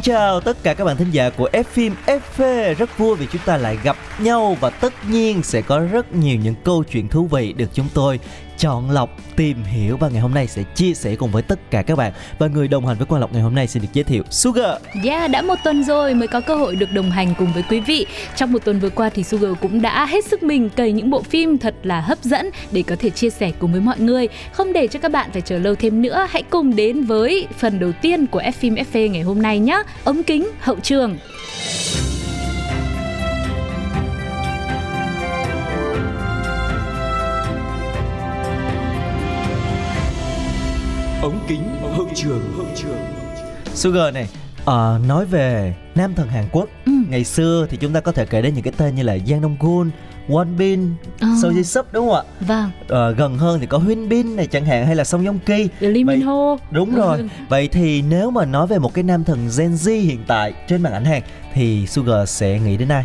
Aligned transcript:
Xin 0.00 0.14
chào 0.14 0.40
tất 0.40 0.56
cả 0.62 0.74
các 0.74 0.84
bạn 0.84 0.96
thính 0.96 1.10
giả 1.10 1.30
của 1.30 1.48
F 1.52 1.62
phim 1.62 1.94
FV 2.06 2.74
Rất 2.74 2.98
vui 2.98 3.16
vì 3.16 3.26
chúng 3.32 3.42
ta 3.44 3.56
lại 3.56 3.78
gặp 3.82 3.96
nhau 4.22 4.56
Và 4.60 4.70
tất 4.70 4.92
nhiên 5.08 5.42
sẽ 5.42 5.62
có 5.62 5.80
rất 5.80 6.14
nhiều 6.14 6.38
những 6.44 6.54
câu 6.64 6.84
chuyện 6.92 7.08
thú 7.08 7.26
vị 7.26 7.52
được 7.52 7.70
chúng 7.74 7.86
tôi 7.94 8.20
chọn 8.58 8.90
lọc, 8.90 9.16
tìm 9.36 9.64
hiểu 9.64 9.96
Và 9.96 10.08
ngày 10.08 10.20
hôm 10.20 10.34
nay 10.34 10.46
sẽ 10.46 10.62
chia 10.74 10.94
sẻ 10.94 11.16
cùng 11.16 11.30
với 11.30 11.42
tất 11.42 11.70
cả 11.70 11.82
các 11.82 11.98
bạn 11.98 12.12
Và 12.38 12.46
người 12.46 12.68
đồng 12.68 12.86
hành 12.86 12.96
với 12.96 13.06
Quang 13.06 13.20
Lộc 13.20 13.32
ngày 13.32 13.42
hôm 13.42 13.54
nay 13.54 13.66
xin 13.66 13.82
được 13.82 13.88
giới 13.92 14.04
thiệu 14.04 14.22
Sugar 14.30 14.76
Yeah, 15.04 15.30
đã 15.30 15.42
một 15.42 15.54
tuần 15.64 15.84
rồi 15.84 16.14
mới 16.14 16.28
có 16.28 16.40
cơ 16.40 16.56
hội 16.56 16.76
được 16.76 16.92
đồng 16.92 17.10
hành 17.10 17.34
cùng 17.38 17.52
với 17.52 17.62
quý 17.70 17.80
vị. 17.80 18.06
Trong 18.36 18.52
một 18.52 18.64
tuần 18.64 18.80
vừa 18.80 18.90
qua 18.90 19.08
thì 19.08 19.22
Sugar 19.22 19.50
cũng 19.60 19.82
đã 19.82 20.06
hết 20.06 20.24
sức 20.24 20.42
mình 20.42 20.68
cày 20.68 20.92
những 20.92 21.10
bộ 21.10 21.22
phim 21.22 21.58
thật 21.58 21.74
là 21.82 22.00
hấp 22.00 22.22
dẫn 22.22 22.50
để 22.72 22.82
có 22.82 22.96
thể 22.98 23.10
chia 23.10 23.30
sẻ 23.30 23.52
cùng 23.58 23.72
với 23.72 23.80
mọi 23.80 23.98
người. 23.98 24.28
Không 24.52 24.72
để 24.72 24.86
cho 24.86 24.98
các 24.98 25.12
bạn 25.12 25.30
phải 25.32 25.42
chờ 25.42 25.58
lâu 25.58 25.74
thêm 25.74 26.02
nữa, 26.02 26.26
hãy 26.30 26.42
cùng 26.42 26.76
đến 26.76 27.04
với 27.04 27.46
phần 27.58 27.78
đầu 27.78 27.92
tiên 28.02 28.26
của 28.26 28.40
F 28.40 28.52
phim 28.52 28.74
FV 28.74 29.10
ngày 29.10 29.22
hôm 29.22 29.42
nay 29.42 29.58
nhé. 29.58 29.82
Ống 30.04 30.22
kính 30.22 30.48
hậu 30.60 30.76
trường. 30.82 31.16
Ống 41.22 41.38
kính 41.48 41.62
hậu 41.96 42.08
trường 42.14 42.52
hậu 42.56 42.66
trường 42.76 42.98
Sugar 43.74 44.14
này 44.14 44.28
ờ, 44.64 45.00
Nói 45.08 45.26
về 45.26 45.74
nam 45.94 46.14
thần 46.14 46.28
Hàn 46.28 46.44
Quốc 46.52 46.68
Ừ. 46.86 46.92
Ngày 47.08 47.24
xưa 47.24 47.66
thì 47.70 47.76
chúng 47.76 47.92
ta 47.92 48.00
có 48.00 48.12
thể 48.12 48.26
kể 48.26 48.42
đến 48.42 48.54
những 48.54 48.64
cái 48.64 48.72
tên 48.76 48.94
như 48.94 49.02
là 49.02 49.18
Giang 49.26 49.40
Dong 49.42 49.56
Gun 49.60 49.90
Won 50.28 50.56
Bin, 50.56 50.94
Ờ. 51.20 51.28
Seo 51.42 51.50
Ji 51.52 51.62
Sup 51.62 51.86
đúng 51.92 52.08
không 52.08 52.16
ạ? 52.16 52.22
Vâng, 52.40 52.70
Ờ, 52.88 53.10
gần 53.12 53.38
hơn 53.38 53.60
thì 53.60 53.66
có 53.66 53.78
Huynh 53.78 54.08
Bin 54.08 54.36
này 54.36 54.46
chẳng 54.46 54.64
hạn 54.64 54.86
hay 54.86 54.96
là 54.96 55.04
Song 55.04 55.26
Yong 55.26 55.38
Ki 55.38 55.68
Lee 55.80 56.04
Min 56.04 56.20
Ho. 56.20 56.56
Đúng 56.70 56.94
rồi. 56.94 57.18
Vậy 57.48 57.68
thì 57.68 58.02
nếu 58.02 58.30
mà 58.30 58.44
nói 58.44 58.66
về 58.66 58.78
một 58.78 58.94
cái 58.94 59.04
nam 59.04 59.24
thần 59.24 59.38
Gen 59.58 59.74
Z 59.74 60.00
hiện 60.02 60.18
tại 60.26 60.52
trên 60.68 60.82
màn 60.82 60.92
ảnh 60.92 61.04
Hàn 61.04 61.22
thì 61.54 61.86
Sugar 61.86 62.28
sẽ 62.28 62.58
nghĩ 62.58 62.76
đến 62.76 62.88
ai? 62.88 63.04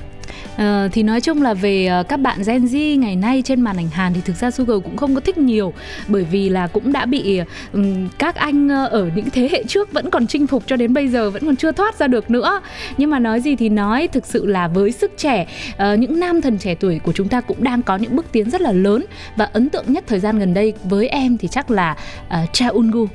Ờ, 0.57 0.89
thì 0.91 1.03
nói 1.03 1.21
chung 1.21 1.41
là 1.41 1.53
về 1.53 1.85
ờ, 1.85 2.03
các 2.03 2.17
bạn 2.17 2.39
Gen 2.45 2.65
Z 2.65 2.99
ngày 2.99 3.15
nay 3.15 3.41
trên 3.45 3.61
màn 3.61 3.77
ảnh 3.77 3.89
Hàn 3.89 4.13
thì 4.13 4.21
thực 4.25 4.35
ra 4.35 4.51
Sugar 4.51 4.83
cũng 4.83 4.97
không 4.97 5.15
có 5.15 5.21
thích 5.21 5.37
nhiều 5.37 5.73
bởi 6.07 6.23
vì 6.23 6.49
là 6.49 6.67
cũng 6.67 6.91
đã 6.91 7.05
bị 7.05 7.39
um, 7.73 8.07
các 8.17 8.35
anh 8.35 8.69
ờ, 8.69 8.87
ở 8.87 9.09
những 9.15 9.29
thế 9.29 9.49
hệ 9.51 9.63
trước 9.67 9.93
vẫn 9.93 10.09
còn 10.09 10.27
chinh 10.27 10.47
phục 10.47 10.63
cho 10.67 10.75
đến 10.75 10.93
bây 10.93 11.07
giờ 11.07 11.29
vẫn 11.29 11.45
còn 11.45 11.55
chưa 11.55 11.71
thoát 11.71 11.99
ra 11.99 12.07
được 12.07 12.31
nữa. 12.31 12.61
Nhưng 12.97 13.09
mà 13.09 13.19
nói 13.19 13.41
gì 13.41 13.55
thì 13.55 13.69
nói 13.69 14.07
thực 14.07 14.25
sự 14.25 14.45
là 14.45 14.67
với 14.67 14.91
sức 14.91 15.11
trẻ 15.17 15.47
uh, 15.71 15.99
những 15.99 16.19
nam 16.19 16.41
thần 16.41 16.57
trẻ 16.57 16.75
tuổi 16.75 16.99
của 16.99 17.11
chúng 17.11 17.27
ta 17.27 17.41
cũng 17.41 17.63
đang 17.63 17.81
có 17.81 17.97
những 17.97 18.15
bước 18.15 18.25
tiến 18.31 18.49
rất 18.49 18.61
là 18.61 18.71
lớn 18.71 19.05
và 19.35 19.49
ấn 19.53 19.69
tượng 19.69 19.93
nhất 19.93 20.03
thời 20.07 20.19
gian 20.19 20.39
gần 20.39 20.53
đây 20.53 20.73
với 20.83 21.07
em 21.07 21.37
thì 21.37 21.47
chắc 21.47 21.71
là 21.71 21.97
uh, 22.27 22.53
Cha 22.53 22.67
Eun 22.67 22.91
Gu. 22.91 23.07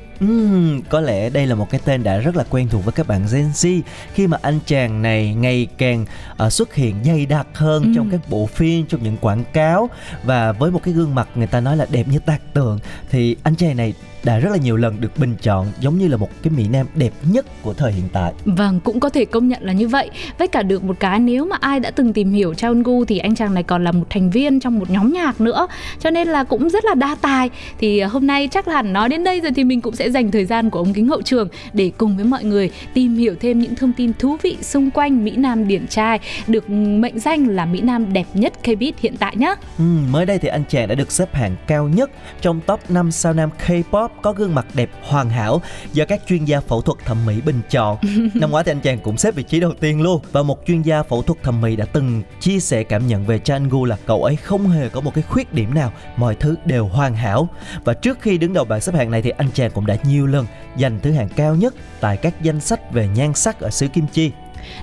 Có 0.89 1.01
lẽ 1.01 1.29
đây 1.29 1.47
là 1.47 1.55
một 1.55 1.69
cái 1.69 1.81
tên 1.85 2.03
đã 2.03 2.17
rất 2.17 2.35
là 2.35 2.43
quen 2.49 2.67
thuộc 2.69 2.85
với 2.85 2.91
các 2.91 3.07
bạn 3.07 3.21
Gen 3.33 3.49
Z 3.53 3.81
khi 4.13 4.27
mà 4.27 4.37
anh 4.41 4.59
chàng 4.65 5.01
này 5.01 5.33
ngày 5.33 5.67
càng 5.77 6.05
uh, 6.45 6.53
xuất 6.53 6.75
hiện 6.75 6.95
dày 7.05 7.25
đặc 7.25 7.47
hơn 7.53 7.83
Ừm. 7.83 7.95
trong 7.95 8.09
các 8.09 8.19
bộ 8.29 8.45
phim, 8.45 8.85
trong 8.85 9.03
những 9.03 9.17
quảng 9.17 9.43
cáo 9.53 9.89
và 10.23 10.51
với 10.51 10.71
một 10.71 10.79
cái 10.83 10.93
gương 10.93 11.15
mặt 11.15 11.29
người 11.35 11.47
ta 11.47 11.59
nói 11.59 11.77
là 11.77 11.85
đẹp 11.91 12.07
như 12.07 12.19
tạc 12.19 12.41
tượng 12.53 12.79
thì 13.09 13.35
anh 13.43 13.55
chàng 13.55 13.77
này 13.77 13.93
đã 14.23 14.39
rất 14.39 14.49
là 14.51 14.57
nhiều 14.57 14.77
lần 14.77 15.01
được 15.01 15.17
bình 15.17 15.35
chọn 15.41 15.67
giống 15.79 15.97
như 15.97 16.07
là 16.07 16.17
một 16.17 16.29
cái 16.43 16.53
mỹ 16.57 16.67
nam 16.71 16.87
đẹp 16.95 17.11
nhất 17.23 17.45
của 17.61 17.73
thời 17.73 17.91
hiện 17.91 18.05
tại. 18.13 18.33
Vâng, 18.45 18.79
cũng 18.83 18.99
có 18.99 19.09
thể 19.09 19.25
công 19.25 19.47
nhận 19.47 19.63
là 19.63 19.73
như 19.73 19.87
vậy. 19.87 20.09
Với 20.37 20.47
cả 20.47 20.63
được 20.63 20.83
một 20.83 20.99
cái 20.99 21.19
nếu 21.19 21.45
mà 21.45 21.57
ai 21.59 21.79
đã 21.79 21.91
từng 21.91 22.13
tìm 22.13 22.31
hiểu 22.31 22.53
Cha 22.53 22.67
Eun-gu 22.67 23.05
thì 23.05 23.17
anh 23.17 23.35
chàng 23.35 23.53
này 23.53 23.63
còn 23.63 23.83
là 23.83 23.91
một 23.91 24.05
thành 24.09 24.29
viên 24.29 24.59
trong 24.59 24.79
một 24.79 24.89
nhóm 24.89 25.13
nhạc 25.13 25.41
nữa. 25.41 25.67
Cho 25.99 26.09
nên 26.09 26.27
là 26.27 26.43
cũng 26.43 26.69
rất 26.69 26.85
là 26.85 26.95
đa 26.95 27.15
tài. 27.21 27.49
Thì 27.79 27.99
à, 27.99 28.07
hôm 28.07 28.27
nay 28.27 28.47
chắc 28.51 28.67
là 28.67 28.73
hẳn 28.73 28.93
nói 28.93 29.09
đến 29.09 29.23
đây 29.23 29.39
rồi 29.39 29.51
thì 29.55 29.63
mình 29.63 29.81
cũng 29.81 29.95
sẽ 29.95 30.11
dành 30.11 30.31
thời 30.31 30.45
gian 30.45 30.69
của 30.69 30.79
ống 30.79 30.93
kính 30.93 31.07
hậu 31.07 31.21
trường 31.21 31.47
để 31.73 31.91
cùng 31.97 32.15
với 32.15 32.25
mọi 32.25 32.43
người 32.43 32.71
tìm 32.93 33.15
hiểu 33.15 33.35
thêm 33.39 33.59
những 33.59 33.75
thông 33.75 33.93
tin 33.93 34.11
thú 34.19 34.37
vị 34.41 34.57
xung 34.61 34.91
quanh 34.91 35.23
Mỹ 35.23 35.31
Nam 35.35 35.67
điển 35.67 35.87
trai 35.87 36.19
được 36.47 36.69
mệnh 36.69 37.19
danh 37.19 37.47
là 37.47 37.65
Mỹ 37.65 37.81
Nam 37.81 38.13
đẹp 38.13 38.25
nhất 38.33 38.53
K-pop 38.63 38.93
hiện 38.97 39.17
tại 39.17 39.35
nhé. 39.37 39.55
Ừm, 39.77 40.11
mới 40.11 40.25
đây 40.25 40.39
thì 40.39 40.47
anh 40.47 40.63
chàng 40.69 40.87
đã 40.87 40.95
được 40.95 41.11
xếp 41.11 41.33
hạng 41.33 41.55
cao 41.67 41.87
nhất 41.87 42.11
trong 42.41 42.61
top 42.65 42.89
5 42.89 43.11
sao 43.11 43.33
nam 43.33 43.49
K-pop 43.67 44.10
có 44.21 44.31
gương 44.31 44.55
mặt 44.55 44.65
đẹp 44.73 44.89
hoàn 45.03 45.29
hảo 45.29 45.61
do 45.93 46.05
các 46.05 46.21
chuyên 46.27 46.45
gia 46.45 46.59
phẫu 46.59 46.81
thuật 46.81 47.05
thẩm 47.05 47.25
mỹ 47.25 47.41
bình 47.45 47.61
chọn. 47.69 47.97
Năm 48.33 48.51
ngoái 48.51 48.63
thì 48.63 48.71
anh 48.71 48.81
chàng 48.81 48.99
cũng 48.99 49.17
xếp 49.17 49.35
vị 49.35 49.43
trí 49.43 49.59
đầu 49.59 49.73
tiên 49.79 50.01
luôn 50.01 50.21
và 50.31 50.43
một 50.43 50.59
chuyên 50.67 50.81
gia 50.81 51.03
phẫu 51.03 51.21
thuật 51.21 51.43
thẩm 51.43 51.61
mỹ 51.61 51.75
đã 51.75 51.85
từng 51.85 52.23
chia 52.39 52.59
sẻ 52.59 52.83
cảm 52.83 53.07
nhận 53.07 53.25
về 53.25 53.39
Chan 53.39 53.69
Gu 53.69 53.85
là 53.85 53.97
cậu 54.05 54.23
ấy 54.23 54.35
không 54.35 54.69
hề 54.69 54.89
có 54.89 55.01
một 55.01 55.13
cái 55.13 55.23
khuyết 55.23 55.53
điểm 55.53 55.73
nào, 55.73 55.93
mọi 56.17 56.35
thứ 56.35 56.55
đều 56.65 56.85
hoàn 56.85 57.15
hảo. 57.15 57.49
Và 57.83 57.93
trước 57.93 58.21
khi 58.21 58.37
đứng 58.37 58.53
đầu 58.53 58.65
bảng 58.65 58.81
xếp 58.81 58.95
hạng 58.95 59.11
này 59.11 59.21
thì 59.21 59.29
anh 59.29 59.51
chàng 59.53 59.71
cũng 59.71 59.85
đã 59.85 59.97
nhiều 60.03 60.27
lần 60.27 60.45
giành 60.77 60.99
thứ 60.99 61.11
hạng 61.11 61.29
cao 61.29 61.55
nhất 61.55 61.73
tại 61.99 62.17
các 62.17 62.41
danh 62.41 62.59
sách 62.59 62.91
về 62.93 63.07
nhan 63.15 63.33
sắc 63.33 63.59
ở 63.59 63.69
xứ 63.69 63.87
Kim 63.87 64.07
Chi. 64.07 64.31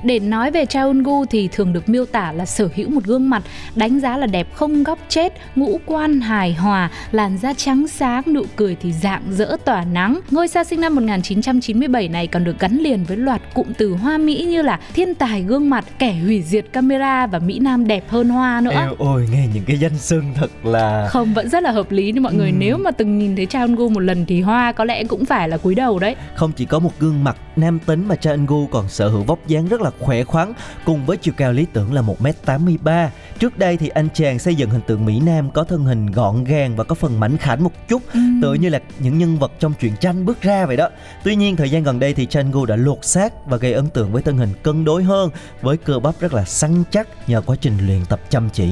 Để 0.03 0.19
nói 0.19 0.51
về 0.51 0.67
Cha 0.67 0.81
Eun-gu 0.81 1.25
thì 1.25 1.49
thường 1.53 1.73
được 1.73 1.89
miêu 1.89 2.07
tả 2.07 2.33
là 2.33 2.47
sở 2.47 2.69
hữu 2.75 2.91
một 2.91 3.05
gương 3.05 3.31
mặt 3.31 3.43
đánh 3.75 4.01
giá 4.01 4.17
là 4.17 4.27
đẹp 4.27 4.55
không 4.55 4.83
góc 4.83 4.99
chết, 5.09 5.33
ngũ 5.57 5.81
quan 5.87 6.21
hài 6.21 6.55
hòa, 6.55 6.91
làn 7.13 7.39
da 7.39 7.53
trắng 7.55 7.89
sáng, 7.89 8.23
nụ 8.27 8.43
cười 8.57 8.77
thì 8.81 8.93
dạng 8.93 9.23
dỡ 9.31 9.57
tỏa 9.65 9.85
nắng. 9.85 10.21
Ngôi 10.31 10.49
sao 10.49 10.65
sinh 10.65 10.81
năm 10.81 10.95
1997 10.95 12.09
này 12.09 12.27
còn 12.27 12.45
được 12.45 12.59
gắn 12.59 12.79
liền 12.79 13.05
với 13.05 13.17
loạt 13.17 13.41
cụm 13.55 13.67
từ 13.79 13.93
hoa 13.93 14.19
mỹ 14.19 14.45
như 14.49 14.63
là 14.63 14.81
thiên 14.95 15.15
tài 15.15 15.43
gương 15.43 15.71
mặt, 15.71 15.85
kẻ 15.99 16.15
hủy 16.25 16.43
diệt 16.43 16.65
camera 16.73 17.27
và 17.27 17.39
Mỹ 17.39 17.59
Nam 17.59 17.87
đẹp 17.87 18.05
hơn 18.09 18.29
hoa 18.29 18.61
nữa. 18.61 18.71
Eo 18.71 18.95
ôi 18.99 19.29
nghe 19.33 19.49
những 19.55 19.65
cái 19.65 19.77
danh 19.77 19.99
xưng 19.99 20.25
thật 20.35 20.51
là 20.65 21.09
Không 21.11 21.35
vẫn 21.35 21.49
rất 21.49 21.63
là 21.63 21.71
hợp 21.71 21.91
lý 21.91 22.13
nhưng 22.13 22.23
mọi 22.23 22.35
người 22.35 22.51
Ừm. 22.51 22.59
nếu 22.59 22.79
mà 22.79 22.91
từng 22.91 23.19
nhìn 23.19 23.37
thấy 23.37 23.47
Cha 23.47 23.61
Eun-gu 23.61 23.89
một 23.89 24.01
lần 24.01 24.27
thì 24.27 24.41
hoa 24.41 24.73
có 24.73 24.85
lẽ 24.85 25.05
cũng 25.05 25.25
phải 25.25 25.49
là 25.49 25.57
cúi 25.57 25.75
đầu 25.75 25.99
đấy. 25.99 26.17
Không 26.35 26.53
chỉ 26.53 26.65
có 26.65 26.79
một 26.79 26.93
gương 26.99 27.25
mặt 27.25 27.37
nam 27.59 27.79
tính 27.79 28.09
mà 28.09 28.17
Cha 28.17 28.31
Eun-gu 28.31 28.67
còn 28.67 28.89
sở 28.89 29.09
hữu 29.09 29.23
vóc 29.23 29.47
dáng 29.47 29.69
rất 29.69 29.81
là 29.81 29.91
khỏe 29.99 30.25
khoắn 30.25 30.53
cùng 30.85 31.07
với 31.07 31.17
chiều 31.17 31.35
cao 31.37 31.53
lý 31.53 31.67
tưởng 31.73 31.93
là 31.93 32.03
1m83. 32.03 33.09
Trước 33.39 33.59
đây 33.59 33.77
thì 33.77 33.89
anh 33.89 34.09
chàng 34.15 34.39
xây 34.39 34.55
dựng 34.55 34.71
hình 34.71 34.81
tượng 34.87 35.05
Mỹ 35.05 35.21
Nam 35.21 35.51
có 35.51 35.65
thân 35.65 35.85
hình 35.85 36.07
gọn 36.07 36.45
gàng 36.45 36.77
và 36.77 36.85
có 36.85 36.95
phần 36.95 37.21
mảnh 37.21 37.37
khảnh 37.37 37.65
một 37.65 37.89
chút, 37.89 38.03
tựa 38.43 38.55
như 38.55 38.69
là 38.69 38.81
những 38.99 39.19
nhân 39.19 39.39
vật 39.39 39.53
trong 39.59 39.75
truyện 39.81 39.93
tranh 40.01 40.27
bước 40.27 40.43
ra 40.43 40.67
vậy 40.67 40.77
đó. 40.77 40.89
Tuy 41.25 41.37
nhiên 41.37 41.57
thời 41.57 41.71
gian 41.71 41.83
gần 41.83 41.99
đây 41.99 42.15
thì 42.15 42.27
Cha 42.27 42.41
Eun-gu 42.41 42.65
đã 42.65 42.77
lột 42.77 43.05
xác 43.05 43.47
và 43.47 43.57
gây 43.57 43.73
ấn 43.73 43.89
tượng 43.89 44.13
với 44.13 44.23
thân 44.23 44.37
hình 44.37 44.51
cân 44.63 44.85
đối 44.85 45.03
hơn 45.03 45.31
với 45.63 45.77
cơ 45.77 45.99
bắp 45.99 46.21
rất 46.21 46.35
là 46.35 46.45
săn 46.45 46.83
chắc 46.91 47.29
nhờ 47.29 47.43
quá 47.47 47.57
trình 47.61 47.75
luyện 47.87 48.05
tập 48.09 48.21
chăm 48.31 48.49
chỉ. 48.53 48.71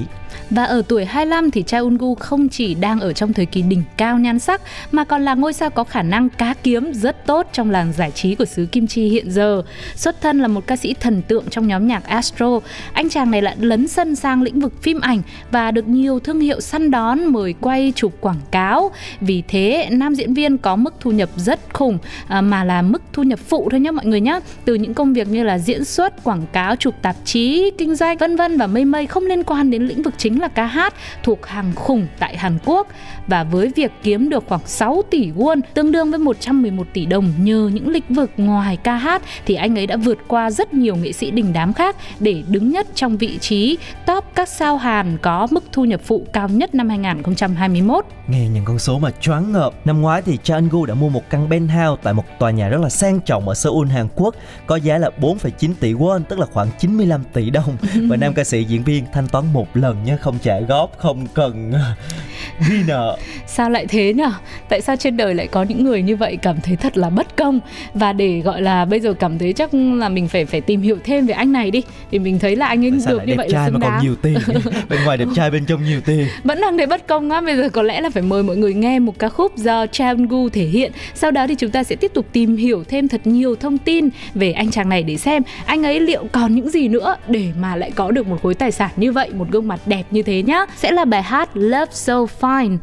Và 0.51 0.65
ở 0.65 0.83
tuổi 0.89 1.05
25 1.05 1.51
thì 1.51 1.63
Cha 1.63 1.79
Eun-gu 1.79 2.15
không 2.15 2.49
chỉ 2.49 2.75
đang 2.75 3.01
ở 3.01 3.13
trong 3.13 3.33
thời 3.33 3.47
kỳ 3.47 3.63
đỉnh 3.63 3.83
cao 3.97 4.19
nhan 4.19 4.39
sắc 4.39 4.61
mà 4.93 5.05
còn 5.05 5.23
là 5.23 5.35
ngôi 5.35 5.53
sao 5.53 5.71
có 5.71 5.85
khả 5.85 6.03
năng 6.03 6.29
cá 6.29 6.55
kiếm 6.63 6.93
rất 6.95 7.27
tốt 7.27 7.47
trong 7.53 7.71
làng 7.71 7.93
giải 7.93 8.11
trí 8.11 8.35
của 8.35 8.45
xứ 8.45 8.67
Kim 8.77 8.87
Chi 8.87 9.09
hiện 9.09 9.31
giờ. 9.31 9.63
Xuất 9.95 10.21
thân 10.21 10.41
là 10.41 10.49
một 10.49 10.67
ca 10.67 10.77
sĩ 10.77 10.95
thần 11.01 11.23
tượng 11.23 11.45
trong 11.51 11.67
nhóm 11.67 11.87
nhạc 11.87 12.05
Astro, 12.05 12.61
anh 12.93 13.09
chàng 13.09 13.31
này 13.31 13.43
lại 13.43 13.57
lấn 13.61 13.89
sân 13.89 14.17
sang 14.17 14.43
lĩnh 14.43 14.61
vực 14.61 14.83
phim 14.83 15.01
ảnh 15.01 15.23
và 15.51 15.71
được 15.71 15.89
nhiều 15.89 16.21
thương 16.21 16.41
hiệu 16.41 16.61
săn 16.61 16.91
đón 16.91 17.25
mời 17.27 17.55
quay 17.61 17.93
chụp 17.97 18.13
quảng 18.21 18.41
cáo. 18.51 18.91
Vì 19.21 19.43
thế 19.49 19.89
nam 19.93 20.15
diễn 20.15 20.35
viên 20.35 20.59
có 20.59 20.77
mức 20.77 20.95
thu 21.01 21.11
nhập 21.11 21.29
rất 21.37 21.61
khủng 21.73 21.99
à, 22.29 22.41
mà 22.41 22.65
là 22.65 22.83
mức 22.83 23.03
thu 23.13 23.23
nhập 23.23 23.39
phụ 23.39 23.69
thôi 23.71 23.81
nhé 23.81 23.91
mọi 23.91 24.07
người 24.07 24.21
nhé. 24.21 24.41
Từ 24.65 24.75
những 24.75 24.95
công 24.95 25.13
việc 25.13 25.29
như 25.29 25.43
là 25.43 25.59
diễn 25.59 25.85
xuất, 25.85 26.25
quảng 26.25 26.47
cáo, 26.53 26.77
chụp 26.77 26.95
tạp 27.03 27.17
chí, 27.25 27.71
kinh 27.79 27.95
doanh 27.95 28.19
vân 28.19 28.37
vân 28.37 28.59
và 28.59 28.67
mây 28.67 28.85
mây 28.85 29.07
không 29.07 29.27
liên 29.27 29.43
quan 29.43 29.71
đến 29.71 29.87
lĩnh 29.87 30.03
vực 30.03 30.15
chính 30.19 30.41
là 30.41 30.49
ca 30.49 30.67
hát 30.67 30.95
thuộc 31.23 31.47
hàng 31.47 31.73
khủng 31.75 32.07
tại 32.19 32.37
Hàn 32.37 32.59
Quốc 32.65 32.89
và 33.27 33.45
với 33.45 33.73
việc 33.77 33.93
kiếm 34.03 34.29
được 34.29 34.45
khoảng 34.49 34.67
6 34.67 35.03
tỷ 35.11 35.31
won 35.31 35.61
tương 35.75 35.93
đương 35.93 36.11
với 36.11 36.19
111 36.19 36.87
tỷ 36.93 37.07
đồng 37.07 37.33
nhờ 37.41 37.71
những 37.75 37.89
lĩnh 37.89 38.05
vực 38.09 38.31
ngoài 38.37 38.66
ngoài 38.67 38.77
ca 38.77 38.97
hát 38.97 39.23
thì 39.47 39.55
anh 39.55 39.79
ấy 39.79 39.87
đã 39.87 39.97
vượt 39.97 40.19
qua 40.29 40.51
rất 40.51 40.75
nhiều 40.75 40.97
nghệ 40.97 41.13
sĩ 41.13 41.31
đình 41.31 41.53
đám 41.53 41.73
khác 41.73 41.97
để 42.21 42.43
đứng 42.49 42.71
nhất 42.71 42.87
trong 42.95 43.17
vị 43.17 43.39
trí 43.39 43.79
top 44.07 44.25
các 44.35 44.49
sao 44.49 44.77
Hàn 44.77 45.19
có 45.19 45.49
mức 45.51 45.65
thu 45.73 45.85
nhập 45.85 46.01
phụ 46.05 46.27
cao 46.33 46.49
nhất 46.49 46.75
năm 46.75 46.89
2021. 46.89 48.05
Nghe 48.29 48.49
những 48.49 48.65
con 48.65 48.79
số 48.79 48.99
mà 48.99 49.11
choáng 49.21 49.53
ngợp. 49.53 49.73
Năm 49.85 50.01
ngoái 50.01 50.23
thì 50.23 50.39
Cha 50.43 50.55
Eun-gu 50.55 50.85
đã 50.85 50.95
mua 50.95 51.09
một 51.09 51.31
căn 51.31 51.51
penthouse 51.51 52.03
tại 52.03 52.15
một 52.15 52.25
tòa 52.39 52.51
nhà 52.51 52.69
rất 52.69 52.81
là 52.81 52.89
sang 52.89 53.21
trọng 53.21 53.49
ở 53.49 53.55
Seoul, 53.55 53.89
Hàn 53.89 54.09
Quốc 54.15 54.35
có 54.67 54.77
giá 54.77 54.99
là 54.99 55.11
4,9 55.21 55.73
tỷ 55.81 55.93
won, 55.93 56.23
tức 56.29 56.39
là 56.39 56.47
khoảng 56.53 56.69
95 56.79 57.25
tỷ 57.33 57.51
đồng. 57.51 57.77
Và 58.09 58.17
nam 58.17 58.35
ca 58.35 58.45
sĩ 58.45 58.65
diễn 58.65 58.85
viên 58.85 59.05
thanh 59.13 59.29
toán 59.29 59.53
một 59.53 59.77
lần 59.77 60.05
nhé, 60.05 60.17
không 60.21 60.39
trả 60.43 60.61
góp, 60.61 60.99
không 60.99 61.27
cần 61.35 61.73
ghi 62.71 62.83
nợ. 62.87 63.19
Sao 63.47 63.71
lại 63.71 63.87
thế 63.87 64.13
nhỉ? 64.15 64.25
Tại 64.69 64.81
sao 64.81 64.97
trên 64.97 65.17
đời 65.17 65.35
lại 65.35 65.47
có 65.47 65.63
những 65.63 65.85
người 65.85 66.03
như 66.03 66.17
vậy 66.17 66.39
cảm 66.43 66.61
thấy 66.61 66.77
thật 66.77 66.97
là 66.97 67.11
bất 67.11 67.37
công 67.37 67.61
và 67.95 68.13
để 68.13 68.41
gọi 68.41 68.56
là 68.61 68.85
bây 68.85 69.01
giờ 69.01 69.15
cảm 69.15 69.39
thấy 69.39 69.53
chắc 69.53 69.75
là 69.75 70.09
mình 70.09 70.29
phải 70.29 70.45
phải 70.45 70.61
tìm 70.61 70.83
hiểu 70.83 70.99
thêm 71.05 71.27
về 71.27 71.35
anh 71.35 71.53
này 71.53 71.71
đi. 71.71 71.83
Vì 72.11 72.19
mình 72.19 72.39
thấy 72.39 72.57
là 72.57 72.67
anh 72.67 72.85
ấy 72.85 72.91
được 72.91 73.21
như 73.27 73.35
vậy 73.37 73.49
là 73.51 73.67
xứng 73.67 73.81
đáng. 73.81 74.01
nhiều 74.03 74.15
tiền? 74.23 74.39
Bên 74.89 75.05
ngoài 75.05 75.17
đẹp 75.17 75.27
trai 75.35 75.51
bên 75.51 75.65
trong 75.67 75.85
nhiều 75.85 76.01
tiền. 76.01 76.27
Vẫn 76.45 76.61
đang 76.61 76.77
thấy 76.77 76.87
bất 76.87 77.07
công 77.07 77.31
á. 77.31 77.41
Bây 77.41 77.57
giờ 77.57 77.69
có 77.69 77.83
lẽ 77.83 78.01
là 78.01 78.11
phải 78.11 78.23
mời 78.23 78.43
mọi 78.43 78.57
người 78.57 78.75
nghe 78.75 78.99
một 78.99 79.19
ca 79.19 79.29
khúc 79.29 79.57
do 79.57 79.87
Chan 79.87 80.27
Gu 80.27 80.49
thể 80.49 80.65
hiện. 80.65 80.93
Sau 81.15 81.31
đó 81.31 81.47
thì 81.47 81.55
chúng 81.55 81.71
ta 81.71 81.85
sẽ 81.85 81.97
tiếp 81.97 82.11
tục 82.15 82.27
tìm 82.33 82.57
hiểu 82.57 82.85
thêm 82.89 83.09
thật 83.09 83.21
nhiều 83.25 83.57
thông 83.57 83.79
tin 83.79 84.09
về 84.35 84.53
anh 84.53 84.71
chàng 84.71 84.89
này 84.89 85.03
để 85.03 85.17
xem 85.17 85.43
anh 85.67 85.83
ấy 85.83 86.01
liệu 86.01 86.25
còn 86.33 86.55
những 86.55 86.71
gì 86.71 86.89
nữa 86.89 87.17
để 87.29 87.49
mà 87.61 87.77
lại 87.77 87.91
có 87.91 88.11
được 88.11 88.27
một 88.27 88.43
khối 88.43 88.55
tài 88.55 88.73
sản 88.73 88.91
như 88.97 89.13
vậy 89.13 89.31
một 89.33 89.47
gương 89.51 89.69
mặt 89.69 89.81
đẹp 89.87 90.03
như 90.11 90.23
thế 90.23 90.43
nhá. 90.43 90.67
Sẽ 90.77 90.93
là 90.93 91.05
bài 91.05 91.23
hát 91.23 91.51
Love 91.55 91.93
So 91.93 92.27
Fine 92.41 92.77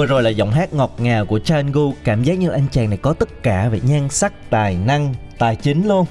vừa 0.00 0.06
rồi 0.06 0.22
là 0.22 0.30
giọng 0.30 0.50
hát 0.50 0.72
ngọt 0.72 0.94
ngào 0.98 1.26
của 1.26 1.38
Changu 1.38 1.94
Cảm 2.04 2.22
giác 2.22 2.38
như 2.38 2.48
anh 2.48 2.66
chàng 2.72 2.90
này 2.90 2.98
có 3.02 3.12
tất 3.12 3.42
cả 3.42 3.68
về 3.68 3.80
nhan 3.82 4.08
sắc, 4.08 4.50
tài 4.50 4.76
năng, 4.86 5.14
tài 5.40 5.56
chính 5.56 5.88
luôn. 5.88 6.06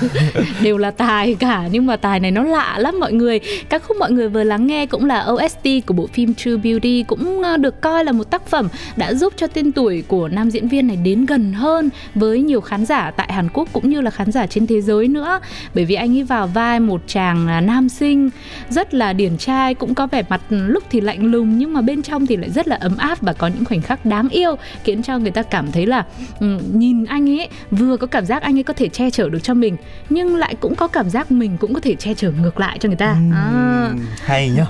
Đều 0.62 0.78
là 0.78 0.90
tài 0.90 1.34
cả, 1.34 1.68
nhưng 1.72 1.86
mà 1.86 1.96
tài 1.96 2.20
này 2.20 2.30
nó 2.30 2.42
lạ 2.42 2.78
lắm 2.78 3.00
mọi 3.00 3.12
người. 3.12 3.40
Các 3.68 3.82
khúc 3.82 3.96
mọi 3.96 4.12
người 4.12 4.28
vừa 4.28 4.44
lắng 4.44 4.66
nghe 4.66 4.86
cũng 4.86 5.04
là 5.04 5.26
OST 5.32 5.68
của 5.86 5.94
bộ 5.94 6.06
phim 6.06 6.34
True 6.34 6.56
Beauty 6.56 7.04
cũng 7.06 7.42
ờ, 7.42 7.56
được 7.56 7.80
coi 7.80 8.04
là 8.04 8.12
một 8.12 8.30
tác 8.30 8.46
phẩm 8.46 8.68
đã 8.96 9.14
giúp 9.14 9.32
cho 9.36 9.46
tên 9.46 9.72
tuổi 9.72 10.04
của 10.08 10.28
nam 10.28 10.50
diễn 10.50 10.68
viên 10.68 10.86
này 10.86 10.96
đến 10.96 11.26
gần 11.26 11.52
hơn 11.52 11.90
với 12.14 12.42
nhiều 12.42 12.60
khán 12.60 12.86
giả 12.86 13.10
tại 13.10 13.32
Hàn 13.32 13.48
Quốc 13.52 13.68
cũng 13.72 13.90
như 13.90 14.00
là 14.00 14.10
khán 14.10 14.32
giả 14.32 14.46
trên 14.46 14.66
thế 14.66 14.80
giới 14.80 15.08
nữa. 15.08 15.40
Bởi 15.74 15.84
vì 15.84 15.94
anh 15.94 16.16
ấy 16.16 16.22
vào 16.22 16.46
vai 16.46 16.80
một 16.80 17.00
chàng 17.06 17.48
à, 17.48 17.60
nam 17.60 17.88
sinh, 17.88 18.30
rất 18.68 18.94
là 18.94 19.12
điển 19.12 19.38
trai, 19.38 19.74
cũng 19.74 19.94
có 19.94 20.06
vẻ 20.06 20.22
mặt 20.28 20.40
lúc 20.50 20.84
thì 20.90 21.00
lạnh 21.00 21.24
lùng 21.24 21.58
nhưng 21.58 21.72
mà 21.72 21.80
bên 21.80 22.02
trong 22.02 22.26
thì 22.26 22.36
lại 22.36 22.50
rất 22.50 22.68
là 22.68 22.76
ấm 22.76 22.96
áp 22.96 23.22
và 23.22 23.32
có 23.32 23.46
những 23.46 23.64
khoảnh 23.64 23.82
khắc 23.82 24.06
đáng 24.06 24.28
yêu, 24.28 24.56
khiến 24.84 25.02
cho 25.02 25.18
người 25.18 25.30
ta 25.30 25.42
cảm 25.42 25.72
thấy 25.72 25.86
là 25.86 26.04
ừ, 26.40 26.58
nhìn 26.72 27.04
anh 27.04 27.30
ấy, 27.30 27.48
vừa 27.70 27.96
có 27.96 28.06
cảm 28.06 28.26
giác 28.26 28.42
anh 28.42 28.58
ấy 28.58 28.59
có 28.62 28.74
thể 28.74 28.88
che 28.88 29.10
chở 29.10 29.28
được 29.28 29.38
cho 29.42 29.54
mình 29.54 29.76
nhưng 30.10 30.36
lại 30.36 30.54
cũng 30.60 30.74
có 30.74 30.88
cảm 30.88 31.10
giác 31.10 31.30
mình 31.30 31.56
cũng 31.56 31.74
có 31.74 31.80
thể 31.80 31.94
che 31.94 32.14
chở 32.14 32.30
ngược 32.30 32.60
lại 32.60 32.78
cho 32.80 32.88
người 32.88 32.96
ta. 32.96 33.16
À. 33.34 33.92
hay 34.22 34.50
nhá. 34.50 34.66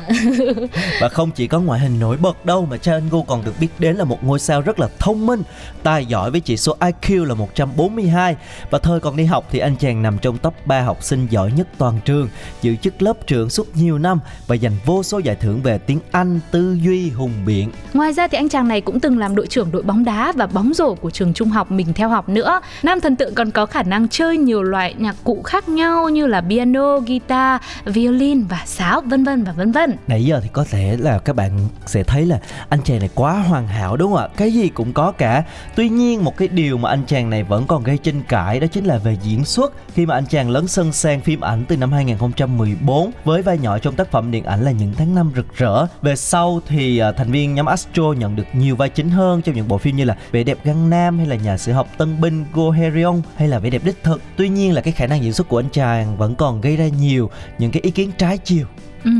Và 1.00 1.08
không 1.08 1.30
chỉ 1.30 1.46
có 1.46 1.60
ngoại 1.60 1.80
hình 1.80 2.00
nổi 2.00 2.16
bật 2.16 2.44
đâu 2.44 2.66
mà 2.70 2.76
Cha 2.76 2.92
Eun-gu 2.92 3.22
còn 3.22 3.44
được 3.44 3.54
biết 3.60 3.68
đến 3.78 3.96
là 3.96 4.04
một 4.04 4.24
ngôi 4.24 4.38
sao 4.38 4.60
rất 4.60 4.80
là 4.80 4.88
thông 4.98 5.26
minh 5.26 5.42
tài 5.82 6.06
giỏi 6.06 6.30
với 6.30 6.40
chỉ 6.40 6.56
số 6.56 6.76
IQ 6.80 7.24
là 7.24 7.34
142 7.34 8.36
và 8.70 8.78
thời 8.78 9.00
còn 9.00 9.16
đi 9.16 9.24
học 9.24 9.46
thì 9.50 9.58
anh 9.58 9.76
chàng 9.76 10.02
nằm 10.02 10.18
trong 10.18 10.38
top 10.38 10.54
3 10.66 10.80
học 10.80 11.02
sinh 11.02 11.26
giỏi 11.30 11.52
nhất 11.56 11.68
toàn 11.78 12.00
trường 12.04 12.28
giữ 12.62 12.76
chức 12.76 13.02
lớp 13.02 13.26
trưởng 13.26 13.50
suốt 13.50 13.76
nhiều 13.76 13.98
năm 13.98 14.20
và 14.46 14.56
giành 14.56 14.72
vô 14.84 15.02
số 15.02 15.18
giải 15.18 15.36
thưởng 15.36 15.62
về 15.62 15.78
tiếng 15.78 16.00
Anh 16.10 16.40
tư 16.50 16.76
duy 16.82 17.10
hùng 17.10 17.32
biện. 17.46 17.70
Ngoài 17.94 18.12
ra 18.12 18.28
thì 18.28 18.38
anh 18.38 18.48
chàng 18.48 18.68
này 18.68 18.80
cũng 18.80 19.00
từng 19.00 19.18
làm 19.18 19.34
đội 19.34 19.46
trưởng 19.46 19.70
đội 19.72 19.82
bóng 19.82 20.04
đá 20.04 20.32
và 20.32 20.46
bóng 20.46 20.74
rổ 20.74 20.94
của 20.94 21.10
trường 21.10 21.32
trung 21.32 21.48
học 21.48 21.70
mình 21.70 21.92
theo 21.92 22.08
học 22.08 22.28
nữa. 22.28 22.60
Nam 22.82 23.00
thần 23.00 23.16
tượng 23.16 23.34
còn 23.34 23.50
có 23.50 23.66
khả 23.66 23.79
khả 23.80 23.84
năng 23.84 24.08
chơi 24.08 24.38
nhiều 24.38 24.62
loại 24.62 24.94
nhạc 24.98 25.16
cụ 25.24 25.42
khác 25.44 25.68
nhau 25.68 26.08
như 26.08 26.26
là 26.26 26.40
piano, 26.40 26.98
guitar, 26.98 27.60
violin 27.84 28.44
và 28.44 28.62
sáo, 28.66 29.00
vân 29.00 29.24
vân 29.24 29.44
và 29.44 29.52
vân 29.52 29.72
vân. 29.72 29.96
Nãy 30.06 30.24
giờ 30.24 30.40
thì 30.42 30.48
có 30.52 30.64
thể 30.70 30.96
là 31.00 31.18
các 31.18 31.36
bạn 31.36 31.68
sẽ 31.86 32.02
thấy 32.02 32.26
là 32.26 32.40
anh 32.68 32.80
chàng 32.84 32.98
này 32.98 33.08
quá 33.14 33.32
hoàn 33.32 33.66
hảo 33.66 33.96
đúng 33.96 34.12
không 34.12 34.20
ạ? 34.20 34.28
Cái 34.36 34.52
gì 34.52 34.68
cũng 34.68 34.92
có 34.92 35.12
cả. 35.12 35.44
Tuy 35.74 35.88
nhiên, 35.88 36.24
một 36.24 36.36
cái 36.36 36.48
điều 36.48 36.78
mà 36.78 36.88
anh 36.90 37.02
chàng 37.06 37.30
này 37.30 37.42
vẫn 37.42 37.66
còn 37.66 37.82
gây 37.82 37.98
tranh 37.98 38.22
cãi 38.28 38.60
đó 38.60 38.66
chính 38.66 38.84
là 38.84 38.98
về 38.98 39.16
diễn 39.22 39.44
xuất. 39.44 39.72
Khi 39.94 40.06
mà 40.06 40.14
anh 40.14 40.26
chàng 40.26 40.50
lớn 40.50 40.68
sân 40.68 40.92
sang 40.92 41.20
phim 41.20 41.40
ảnh 41.40 41.64
từ 41.68 41.76
năm 41.76 41.92
2014 41.92 43.10
với 43.24 43.42
vai 43.42 43.58
nhỏ 43.58 43.78
trong 43.78 43.94
tác 43.94 44.10
phẩm 44.10 44.30
điện 44.30 44.44
ảnh 44.44 44.62
là 44.62 44.70
những 44.70 44.92
tháng 44.96 45.14
năm 45.14 45.32
rực 45.36 45.56
rỡ. 45.56 45.86
Về 46.02 46.16
sau 46.16 46.60
thì 46.68 46.98
à, 46.98 47.12
thành 47.12 47.30
viên 47.32 47.54
nhóm 47.54 47.66
Astro 47.66 48.12
nhận 48.18 48.36
được 48.36 48.46
nhiều 48.52 48.76
vai 48.76 48.88
chính 48.88 49.10
hơn 49.10 49.42
trong 49.42 49.54
những 49.54 49.68
bộ 49.68 49.78
phim 49.78 49.96
như 49.96 50.04
là 50.04 50.16
vẻ 50.32 50.44
đẹp 50.44 50.58
Găng 50.64 50.90
Nam 50.90 51.18
hay 51.18 51.26
là 51.26 51.36
nhà 51.36 51.56
sử 51.56 51.72
học 51.72 51.88
Tân 51.98 52.20
binh 52.20 52.44
Go 52.52 52.70
Herion 52.70 53.22
hay 53.36 53.48
là 53.48 53.58
vẻ 53.58 53.69
đẹp 53.70 53.84
đích 53.84 54.02
thực. 54.02 54.22
Tuy 54.36 54.48
nhiên 54.48 54.72
là 54.72 54.80
cái 54.80 54.92
khả 54.92 55.06
năng 55.06 55.22
diễn 55.22 55.32
xuất 55.32 55.48
của 55.48 55.58
anh 55.58 55.68
chàng 55.72 56.16
vẫn 56.16 56.34
còn 56.34 56.60
gây 56.60 56.76
ra 56.76 56.88
nhiều 56.88 57.30
những 57.58 57.70
cái 57.70 57.82
ý 57.82 57.90
kiến 57.90 58.10
trái 58.18 58.38
chiều. 58.38 58.66
Ừ, 59.04 59.10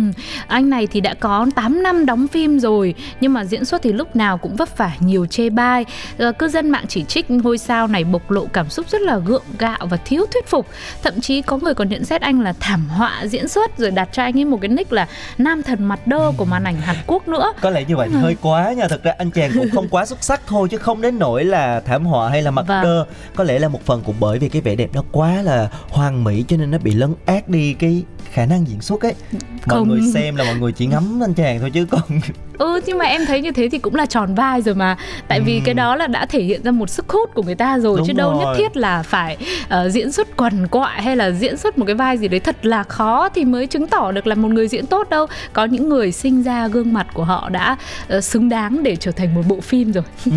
anh 0.46 0.70
này 0.70 0.86
thì 0.86 1.00
đã 1.00 1.14
có 1.14 1.46
8 1.54 1.82
năm 1.82 2.06
đóng 2.06 2.28
phim 2.28 2.58
rồi 2.58 2.94
nhưng 3.20 3.32
mà 3.32 3.44
diễn 3.44 3.64
xuất 3.64 3.82
thì 3.82 3.92
lúc 3.92 4.16
nào 4.16 4.38
cũng 4.38 4.56
vấp 4.56 4.68
phải 4.76 4.96
nhiều 5.00 5.26
chê 5.26 5.50
bai. 5.50 5.84
Ờ, 6.18 6.32
cư 6.32 6.48
dân 6.48 6.70
mạng 6.70 6.84
chỉ 6.88 7.04
trích 7.04 7.30
ngôi 7.30 7.58
sao 7.58 7.86
này 7.86 8.04
bộc 8.04 8.30
lộ 8.30 8.46
cảm 8.52 8.70
xúc 8.70 8.86
rất 8.90 9.00
là 9.02 9.18
gượng 9.18 9.42
gạo 9.58 9.78
và 9.90 9.96
thiếu 9.96 10.26
thuyết 10.32 10.46
phục. 10.46 10.66
Thậm 11.02 11.20
chí 11.20 11.42
có 11.42 11.56
người 11.56 11.74
còn 11.74 11.88
nhận 11.88 12.04
xét 12.04 12.22
anh 12.22 12.40
là 12.40 12.52
thảm 12.60 12.88
họa 12.88 13.26
diễn 13.26 13.48
xuất 13.48 13.78
rồi 13.78 13.90
đặt 13.90 14.08
cho 14.12 14.22
anh 14.22 14.38
ấy 14.38 14.44
một 14.44 14.58
cái 14.60 14.68
nick 14.68 14.92
là 14.92 15.06
nam 15.38 15.62
thần 15.62 15.84
mặt 15.84 16.06
đơ 16.06 16.32
của 16.36 16.44
màn 16.44 16.64
ảnh 16.64 16.76
Hàn 16.76 16.96
Quốc 17.06 17.28
nữa. 17.28 17.52
Có 17.60 17.70
lẽ 17.70 17.84
như 17.84 17.96
vậy 17.96 18.08
ừ. 18.12 18.18
hơi 18.18 18.36
quá 18.42 18.72
nha. 18.72 18.88
Thực 18.88 19.02
ra 19.02 19.14
anh 19.18 19.30
chàng 19.30 19.50
cũng 19.54 19.70
không 19.70 19.88
quá 19.88 20.06
xuất 20.06 20.24
sắc 20.24 20.40
thôi 20.46 20.68
chứ 20.70 20.76
không 20.76 21.00
đến 21.00 21.18
nỗi 21.18 21.44
là 21.44 21.80
thảm 21.80 22.04
họa 22.04 22.28
hay 22.28 22.42
là 22.42 22.50
mặt 22.50 22.64
vâng. 22.66 22.82
đơ. 22.82 23.06
Có 23.36 23.44
lẽ 23.44 23.58
là 23.58 23.68
một 23.68 23.86
phần 23.86 24.02
cũng 24.04 24.16
bởi 24.20 24.38
vì 24.38 24.48
cái 24.48 24.62
vẻ 24.62 24.74
đẹp 24.74 24.90
nó 24.92 25.04
quá 25.12 25.42
là 25.42 25.68
hoàn 25.88 26.24
mỹ 26.24 26.44
cho 26.48 26.56
nên 26.56 26.70
nó 26.70 26.78
bị 26.78 26.92
lấn 26.92 27.14
át 27.26 27.48
đi 27.48 27.74
cái 27.74 28.02
khả 28.32 28.46
năng 28.46 28.66
diễn 28.66 28.80
xuất 28.80 29.02
ấy 29.02 29.14
mọi 29.66 29.78
không. 29.78 29.88
người 29.88 30.00
xem 30.12 30.36
là 30.36 30.44
mọi 30.44 30.58
người 30.58 30.72
chỉ 30.72 30.86
ngắm 30.86 31.22
anh 31.22 31.34
chàng 31.34 31.60
thôi 31.60 31.70
chứ 31.70 31.86
còn 31.90 32.02
ừ 32.60 32.80
nhưng 32.86 32.98
mà 32.98 33.04
em 33.04 33.26
thấy 33.26 33.40
như 33.40 33.52
thế 33.52 33.68
thì 33.72 33.78
cũng 33.78 33.94
là 33.94 34.06
tròn 34.06 34.34
vai 34.34 34.62
rồi 34.62 34.74
mà 34.74 34.96
tại 35.28 35.38
ừ. 35.38 35.44
vì 35.46 35.60
cái 35.64 35.74
đó 35.74 35.96
là 35.96 36.06
đã 36.06 36.26
thể 36.26 36.42
hiện 36.42 36.62
ra 36.62 36.70
một 36.70 36.90
sức 36.90 37.08
hút 37.08 37.34
của 37.34 37.42
người 37.42 37.54
ta 37.54 37.78
rồi 37.78 37.98
Đúng 37.98 38.06
chứ 38.06 38.12
đâu 38.12 38.32
rồi. 38.32 38.44
nhất 38.44 38.54
thiết 38.58 38.76
là 38.76 39.02
phải 39.02 39.36
uh, 39.64 39.92
diễn 39.92 40.12
xuất 40.12 40.36
quằn 40.36 40.66
quại 40.66 41.02
hay 41.02 41.16
là 41.16 41.30
diễn 41.30 41.56
xuất 41.56 41.78
một 41.78 41.84
cái 41.86 41.94
vai 41.94 42.18
gì 42.18 42.28
đấy 42.28 42.40
thật 42.40 42.66
là 42.66 42.82
khó 42.82 43.28
thì 43.28 43.44
mới 43.44 43.66
chứng 43.66 43.86
tỏ 43.86 44.12
được 44.12 44.26
là 44.26 44.34
một 44.34 44.48
người 44.48 44.68
diễn 44.68 44.86
tốt 44.86 45.10
đâu 45.10 45.26
có 45.52 45.64
những 45.64 45.88
người 45.88 46.12
sinh 46.12 46.42
ra 46.42 46.68
gương 46.68 46.92
mặt 46.92 47.06
của 47.14 47.24
họ 47.24 47.48
đã 47.48 47.76
uh, 48.16 48.24
xứng 48.24 48.48
đáng 48.48 48.82
để 48.82 48.96
trở 48.96 49.12
thành 49.12 49.34
một 49.34 49.42
bộ 49.48 49.60
phim 49.60 49.92
rồi 49.92 50.04
ừ. 50.24 50.32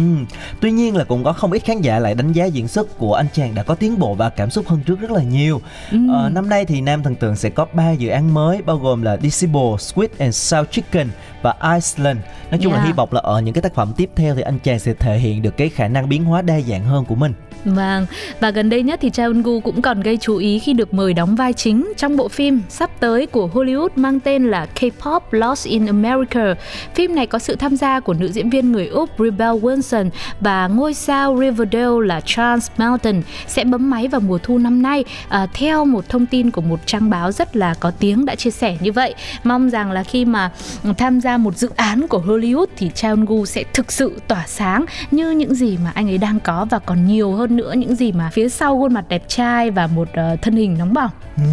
tuy 0.59 0.71
nhiên 0.71 0.97
là 0.97 1.03
cũng 1.03 1.23
có 1.23 1.33
không 1.33 1.51
ít 1.51 1.59
khán 1.59 1.81
giả 1.81 1.99
lại 1.99 2.15
đánh 2.15 2.31
giá 2.31 2.45
diễn 2.45 2.67
xuất 2.67 2.97
của 2.97 3.13
anh 3.13 3.27
chàng 3.33 3.55
đã 3.55 3.63
có 3.63 3.75
tiến 3.75 3.99
bộ 3.99 4.13
và 4.13 4.29
cảm 4.29 4.49
xúc 4.49 4.67
hơn 4.67 4.79
trước 4.85 4.99
rất 4.99 5.11
là 5.11 5.23
nhiều 5.23 5.61
ừ. 5.91 5.97
uh, 5.97 6.33
năm 6.33 6.49
nay 6.49 6.65
thì 6.65 6.81
nam 6.81 7.03
thần 7.03 7.15
tượng 7.15 7.35
sẽ 7.35 7.49
có 7.49 7.65
3 7.73 7.91
dự 7.91 8.09
án 8.09 8.33
mới 8.33 8.61
bao 8.61 8.77
gồm 8.77 9.01
là 9.01 9.17
Disciple, 9.21 9.77
Squid 9.79 10.09
and 10.19 10.35
South 10.35 10.71
Chicken 10.71 11.07
và 11.41 11.55
Iceland 11.73 12.12
nói 12.51 12.59
chung 12.63 12.71
yeah. 12.71 12.83
là 12.83 12.87
hy 12.87 12.93
vọng 12.93 13.09
là 13.11 13.21
ở 13.23 13.41
những 13.41 13.53
cái 13.53 13.61
tác 13.61 13.75
phẩm 13.75 13.93
tiếp 13.97 14.09
theo 14.15 14.35
thì 14.35 14.41
anh 14.41 14.59
chàng 14.59 14.79
sẽ 14.79 14.93
thể 14.93 15.17
hiện 15.17 15.41
được 15.41 15.57
cái 15.57 15.69
khả 15.69 15.87
năng 15.87 16.09
biến 16.09 16.23
hóa 16.23 16.41
đa 16.41 16.59
dạng 16.61 16.83
hơn 16.83 17.05
của 17.05 17.15
mình 17.15 17.33
Vâng, 17.65 18.05
và 18.39 18.51
gần 18.51 18.69
đây 18.69 18.83
nhất 18.83 18.99
thì 19.01 19.09
Cha 19.09 19.23
Eun-gu 19.23 19.59
cũng 19.59 19.81
còn 19.81 20.01
gây 20.01 20.17
chú 20.17 20.37
ý 20.37 20.59
khi 20.59 20.73
được 20.73 20.93
mời 20.93 21.13
đóng 21.13 21.35
vai 21.35 21.53
chính 21.53 21.93
trong 21.97 22.17
bộ 22.17 22.27
phim 22.27 22.61
sắp 22.69 22.89
tới 22.99 23.25
của 23.25 23.49
Hollywood 23.53 23.89
mang 23.95 24.19
tên 24.19 24.51
là 24.51 24.67
K-pop 24.75 25.19
Lost 25.31 25.67
in 25.67 25.85
America. 25.85 26.55
Phim 26.95 27.15
này 27.15 27.27
có 27.27 27.39
sự 27.39 27.55
tham 27.55 27.75
gia 27.75 27.99
của 27.99 28.13
nữ 28.13 28.31
diễn 28.31 28.49
viên 28.49 28.71
người 28.71 28.87
Úc 28.87 29.09
Rebel 29.19 29.49
Wilson 29.49 30.09
và 30.39 30.67
ngôi 30.67 30.93
sao 30.93 31.37
Riverdale 31.39 32.05
là 32.05 32.21
Charles 32.25 32.71
Melton 32.77 33.21
sẽ 33.47 33.63
bấm 33.63 33.89
máy 33.89 34.07
vào 34.07 34.21
mùa 34.21 34.37
thu 34.37 34.57
năm 34.57 34.81
nay 34.81 35.03
à, 35.29 35.47
theo 35.53 35.85
một 35.85 36.09
thông 36.09 36.25
tin 36.25 36.51
của 36.51 36.61
một 36.61 36.79
trang 36.85 37.09
báo 37.09 37.31
rất 37.31 37.55
là 37.55 37.73
có 37.73 37.91
tiếng 37.91 38.25
đã 38.25 38.35
chia 38.35 38.51
sẻ 38.51 38.77
như 38.81 38.91
vậy. 38.91 39.13
Mong 39.43 39.69
rằng 39.69 39.91
là 39.91 40.03
khi 40.03 40.25
mà 40.25 40.51
tham 40.97 41.21
gia 41.21 41.37
một 41.37 41.57
dự 41.57 41.69
án 41.75 42.02
của 42.07 42.21
Hollywood 42.25 42.65
thì 42.77 42.91
Cha 42.95 43.09
Eun-gu 43.09 43.45
sẽ 43.45 43.63
thực 43.73 43.91
sự 43.91 44.19
tỏa 44.27 44.47
sáng 44.47 44.85
như 45.11 45.31
những 45.31 45.55
gì 45.55 45.77
mà 45.83 45.91
anh 45.95 46.09
ấy 46.09 46.17
đang 46.17 46.39
có 46.39 46.65
và 46.69 46.79
còn 46.79 47.07
nhiều 47.07 47.31
hơn 47.31 47.55
nữa 47.55 47.73
những 47.77 47.95
gì 47.95 48.11
mà 48.11 48.29
phía 48.33 48.49
sau 48.49 48.79
khuôn 48.79 48.93
mặt 48.93 49.05
đẹp 49.07 49.23
trai 49.27 49.71
và 49.71 49.87
một 49.87 50.07
uh, 50.09 50.41
thân 50.41 50.55
hình 50.55 50.77
nóng 50.77 50.93
bỏng. 50.93 51.09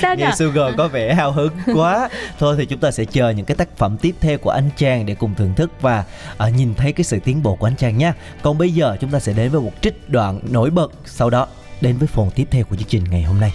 Sao? 0.00 0.14
Nghe 0.16 0.30
Sugar 0.36 0.74
có 0.76 0.88
vẻ 0.88 1.14
hào 1.14 1.32
hứng 1.32 1.52
quá. 1.74 2.08
Thôi 2.38 2.56
thì 2.58 2.66
chúng 2.66 2.80
ta 2.80 2.90
sẽ 2.90 3.04
chờ 3.04 3.30
những 3.30 3.46
cái 3.46 3.56
tác 3.56 3.76
phẩm 3.76 3.96
tiếp 3.96 4.14
theo 4.20 4.38
của 4.38 4.50
anh 4.50 4.70
chàng 4.76 5.06
để 5.06 5.14
cùng 5.14 5.34
thưởng 5.34 5.54
thức 5.54 5.70
và 5.80 6.04
uh, 6.46 6.54
nhìn 6.56 6.74
thấy 6.74 6.92
cái 6.92 7.04
sự 7.04 7.18
tiến 7.24 7.42
bộ 7.42 7.54
của 7.54 7.66
anh 7.66 7.76
chàng 7.76 7.98
nha 7.98 8.14
Còn 8.42 8.58
bây 8.58 8.70
giờ 8.70 8.96
chúng 9.00 9.10
ta 9.10 9.20
sẽ 9.20 9.32
đến 9.32 9.50
với 9.50 9.60
một 9.60 9.72
trích 9.80 10.10
đoạn 10.10 10.40
nổi 10.50 10.70
bật 10.70 10.92
Sau 11.04 11.30
đó. 11.30 11.46
Đến 11.80 11.96
với 11.96 12.08
phần 12.08 12.30
tiếp 12.34 12.48
theo 12.50 12.64
của 12.64 12.76
chương 12.76 12.88
trình 12.88 13.04
ngày 13.10 13.22
hôm 13.22 13.40
nay 13.40 13.52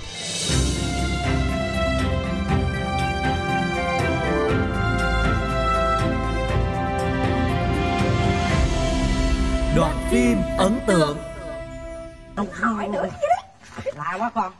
phim 10.13 10.37
ấn 10.57 10.79
tượng. 10.87 11.17
Lạ 13.95 14.17
quá 14.19 14.29
con. 14.35 14.51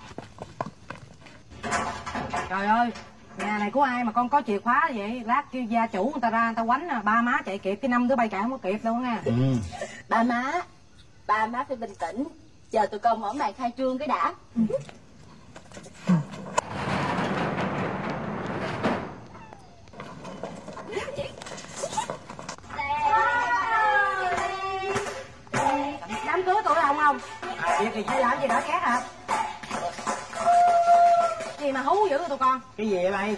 Trời 2.50 2.68
ơi 2.68 2.92
Nhà 3.38 3.58
này 3.58 3.72
của 3.72 3.82
ai 3.82 4.04
mà 4.04 4.12
con 4.12 4.30
có 4.30 4.42
chìa 4.48 4.60
khóa 4.60 4.92
vậy? 4.96 5.22
Lát 5.26 5.44
kêu 5.52 5.64
gia 5.64 5.88
chủ 5.88 6.04
người 6.04 6.22
ta 6.22 6.30
ra 6.30 6.46
người 6.46 6.56
ta 6.56 6.66
quánh 6.66 6.90
à. 6.90 7.02
Ba 7.04 7.22
má 7.22 7.42
chạy 7.46 7.58
kịp 7.58 7.76
cái 7.76 7.90
năm 7.90 8.08
đứa 8.08 8.16
bay 8.16 8.30
cả 8.30 8.42
không 8.42 8.52
có 8.52 8.58
kịp 8.58 8.80
đâu 8.84 8.96
nha. 8.96 9.22
Ừ. 9.26 9.34
Ba 10.10 10.24
má 10.24 10.52
Ba 11.28 11.48
má 11.48 11.64
phải 11.68 11.78
bình 11.78 11.96
tĩnh. 12.00 12.24
Chờ 12.72 12.86
tụi 12.86 13.00
con 13.00 13.22
mở 13.22 13.34
màn 13.34 13.54
khai 13.54 13.72
trương 13.78 13.98
cái 13.98 14.08
đã 14.08 14.34
không? 27.20 27.80
Việc 27.80 27.92
thì 27.94 28.04
phải 28.08 28.20
làm 28.22 28.42
gì 28.42 28.48
đỡ 28.48 28.62
két 28.68 28.82
hả? 28.82 29.02
Gì 31.60 31.72
mà 31.72 31.82
hú 31.82 32.08
dữ 32.10 32.18
tụi 32.30 32.38
con? 32.38 32.62
Cái 32.78 32.90
gì 32.90 32.96
vậy 32.96 33.12
mày? 33.12 33.38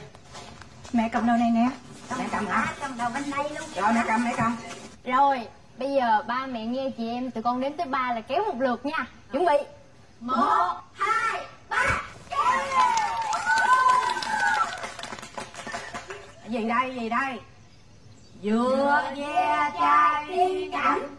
Mẹ 0.93 1.09
cầm 1.11 1.27
đầu 1.27 1.37
này 1.37 1.49
nè. 1.51 1.69
Mẹ 2.17 2.25
cầm 2.31 2.47
hả? 2.47 2.73
Cầm 2.81 2.97
đầu 2.97 3.09
bên 3.13 3.31
đây 3.31 3.49
luôn. 3.59 3.69
Rồi 3.75 3.93
mẹ 3.93 4.03
cầm 4.07 4.25
mẹ 4.25 4.33
cầm. 4.37 4.57
Rồi 5.05 5.47
bây 5.77 5.93
giờ 5.93 6.23
ba 6.27 6.45
mẹ 6.45 6.65
nghe 6.65 6.89
chị 6.97 7.09
em 7.09 7.31
tụi 7.31 7.43
con 7.43 7.59
đếm 7.61 7.73
tới 7.73 7.87
ba 7.87 8.11
là 8.15 8.21
kéo 8.21 8.43
một 8.45 8.59
lượt 8.61 8.85
nha. 8.85 9.05
Chuẩn 9.31 9.45
bị. 9.45 9.57
Một 10.19 10.73
hai 10.93 11.41
ba 11.69 12.01
kéo. 12.29 12.37
Gì 16.47 16.63
đây 16.69 16.95
gì 16.95 17.09
đây? 17.09 17.39
Vừa 18.43 19.03
ve 19.15 19.71
chai 19.79 20.25
đi 20.27 20.69
cảnh 20.71 21.14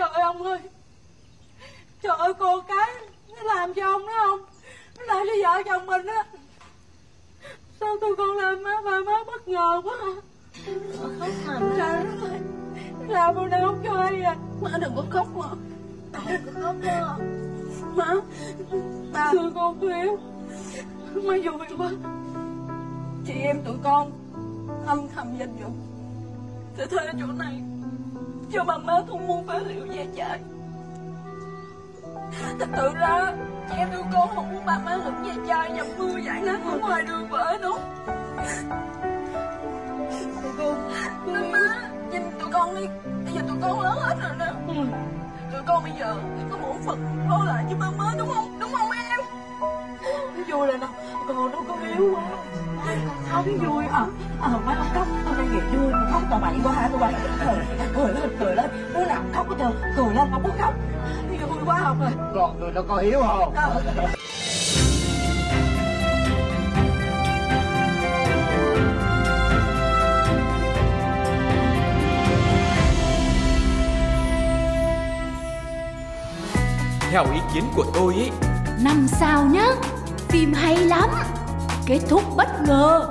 Trời 0.00 0.08
ơi 0.08 0.22
ông 0.22 0.42
ơi. 0.42 0.58
Trời 2.02 2.16
ơi 2.18 2.32
cô 2.38 2.60
cái 2.60 2.90
Nó 3.28 3.42
làm 3.42 3.74
cho 3.74 3.86
ông 3.86 4.06
đó 4.06 4.12
không 4.26 4.40
Nó 4.98 5.04
làm 5.04 5.26
cho 5.26 5.32
vợ 5.42 5.62
chồng 5.64 5.86
mình 5.86 6.06
á. 6.06 6.24
Sao 7.80 7.96
tôi 8.00 8.16
con 8.16 8.36
làm 8.36 8.62
má 8.62 8.70
bà 8.84 9.00
má 9.06 9.24
bất 9.26 9.48
ngờ 9.48 9.82
quá 9.84 9.94
à. 10.02 10.12
Trời 11.76 12.04
đất 12.04 12.28
ơi 12.30 12.40
Làm 13.08 13.34
bao 13.34 13.46
nào 13.46 13.66
không 13.66 13.80
cho 13.84 14.00
ai 14.00 14.22
à 14.22 14.36
Má 14.60 14.70
đừng 14.80 14.96
có 14.96 15.04
khóc 15.10 15.26
mà. 15.36 15.48
Đừng 16.12 16.54
có 16.54 16.60
khóc 16.62 16.76
mà. 16.82 17.16
Má 17.94 18.14
Bà. 19.12 19.32
Thương 19.32 19.54
con 19.54 19.78
tôi 19.80 19.94
yêu 20.02 20.18
Má 21.14 21.34
vui 21.44 21.76
quá. 21.78 21.90
Chị 23.26 23.32
em 23.32 23.62
tụi 23.64 23.76
con 23.84 24.12
Âm 24.86 25.08
thầm 25.08 25.38
dành 25.38 25.56
dụng. 25.60 25.76
Sẽ 26.76 26.86
thuê 26.86 27.06
chỗ 27.20 27.26
này 27.26 27.62
cho 28.52 28.64
bà 28.64 28.78
má 28.78 28.94
không 29.08 29.26
mua 29.26 29.42
phế 29.42 29.58
liệu 29.58 29.86
về 29.86 30.06
chơi 30.16 30.38
Thật 32.58 32.66
tự 32.76 32.94
ra 32.94 33.32
Chị 33.70 33.76
em 33.76 33.88
tụi 33.92 34.02
con 34.12 34.28
không 34.34 34.52
muốn 34.52 34.62
bà 34.66 34.78
má 34.78 34.96
lụm 34.96 35.22
về 35.22 35.32
chơi 35.48 35.70
Dầm 35.76 35.86
mưa 35.98 36.18
giải 36.18 36.40
nắng 36.40 36.70
ở 36.70 36.78
ngoài 36.78 37.02
đường 37.02 37.28
vỡ 37.28 37.58
đâu 37.62 37.78
Tụi 40.42 40.52
con 40.58 40.90
Tụi 41.26 41.52
má 41.52 41.90
Nhìn 42.10 42.22
tụi 42.40 42.48
con 42.52 42.74
đi. 42.74 42.86
Bây 43.24 43.32
giờ 43.34 43.40
tụi 43.48 43.56
con 43.62 43.80
lớn 43.80 43.98
hết 44.00 44.16
rồi 44.22 44.32
nè. 44.38 44.74
Tụi 45.52 45.62
con 45.66 45.82
bây 45.82 45.92
giờ 45.98 46.16
có 46.50 46.58
bổn 46.58 46.76
phận 46.86 47.28
lo 47.28 47.44
lại 47.44 47.64
cho 47.70 47.76
ba 47.76 47.90
má 47.90 48.14
đúng 48.18 48.28
không? 48.28 48.58
Đúng 48.60 48.72
không 48.72 48.90
em? 48.90 49.20
Vui 50.48 50.66
lên 50.66 50.80
đâu 50.80 50.90
con 51.28 51.52
đâu 51.52 51.64
có 51.68 51.76
yếu 51.96 52.14
quá 52.14 52.22
không 53.30 53.58
vui. 53.58 53.84
À 53.86 54.06
à 54.40 54.48
má 54.66 54.74
không 54.74 54.88
khóc 54.94 55.06
con 55.24 55.34
đang 55.38 55.52
nghiệp 55.52 55.78
vui 55.78 55.92
mà 55.92 56.10
khóc 56.12 56.22
tao 56.30 56.40
bậy 56.40 56.54
quá 56.64 56.72
hả 56.72 56.88
tụi 56.88 57.00
bay? 57.00 57.14
Cười 57.46 57.56
cười 57.94 58.14
lên 58.14 58.36
cười 58.40 58.56
lên 58.56 58.70
đứa 58.94 59.04
nào 59.04 59.22
khóc 59.34 59.48
hết 59.48 59.56
trơn 59.58 59.72
cười 59.96 60.14
lên 60.14 60.28
không 60.30 60.42
có 60.44 60.50
khóc. 60.58 60.74
Vui 61.48 61.58
quá 61.66 61.80
không 61.84 62.00
rồi 62.00 62.10
còn 62.34 62.60
người 62.60 62.72
nó 62.72 62.82
có 62.88 62.96
yếu 62.96 63.22
không 63.22 63.54
Theo 77.10 77.24
ý 77.32 77.40
kiến 77.54 77.64
của 77.76 77.84
tôi 77.94 78.14
ý 78.14 78.30
Năm 78.80 79.06
sao 79.08 79.44
nhá 79.44 79.66
Phim 80.28 80.52
hay 80.52 80.76
lắm 80.76 81.10
Kết 81.90 82.00
thúc 82.08 82.22
bất 82.36 82.48
ngờ 82.66 83.10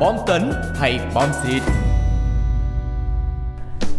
Bom 0.00 0.16
tấn 0.26 0.52
hay 0.74 1.00
bom 1.14 1.28
xịt 1.42 1.62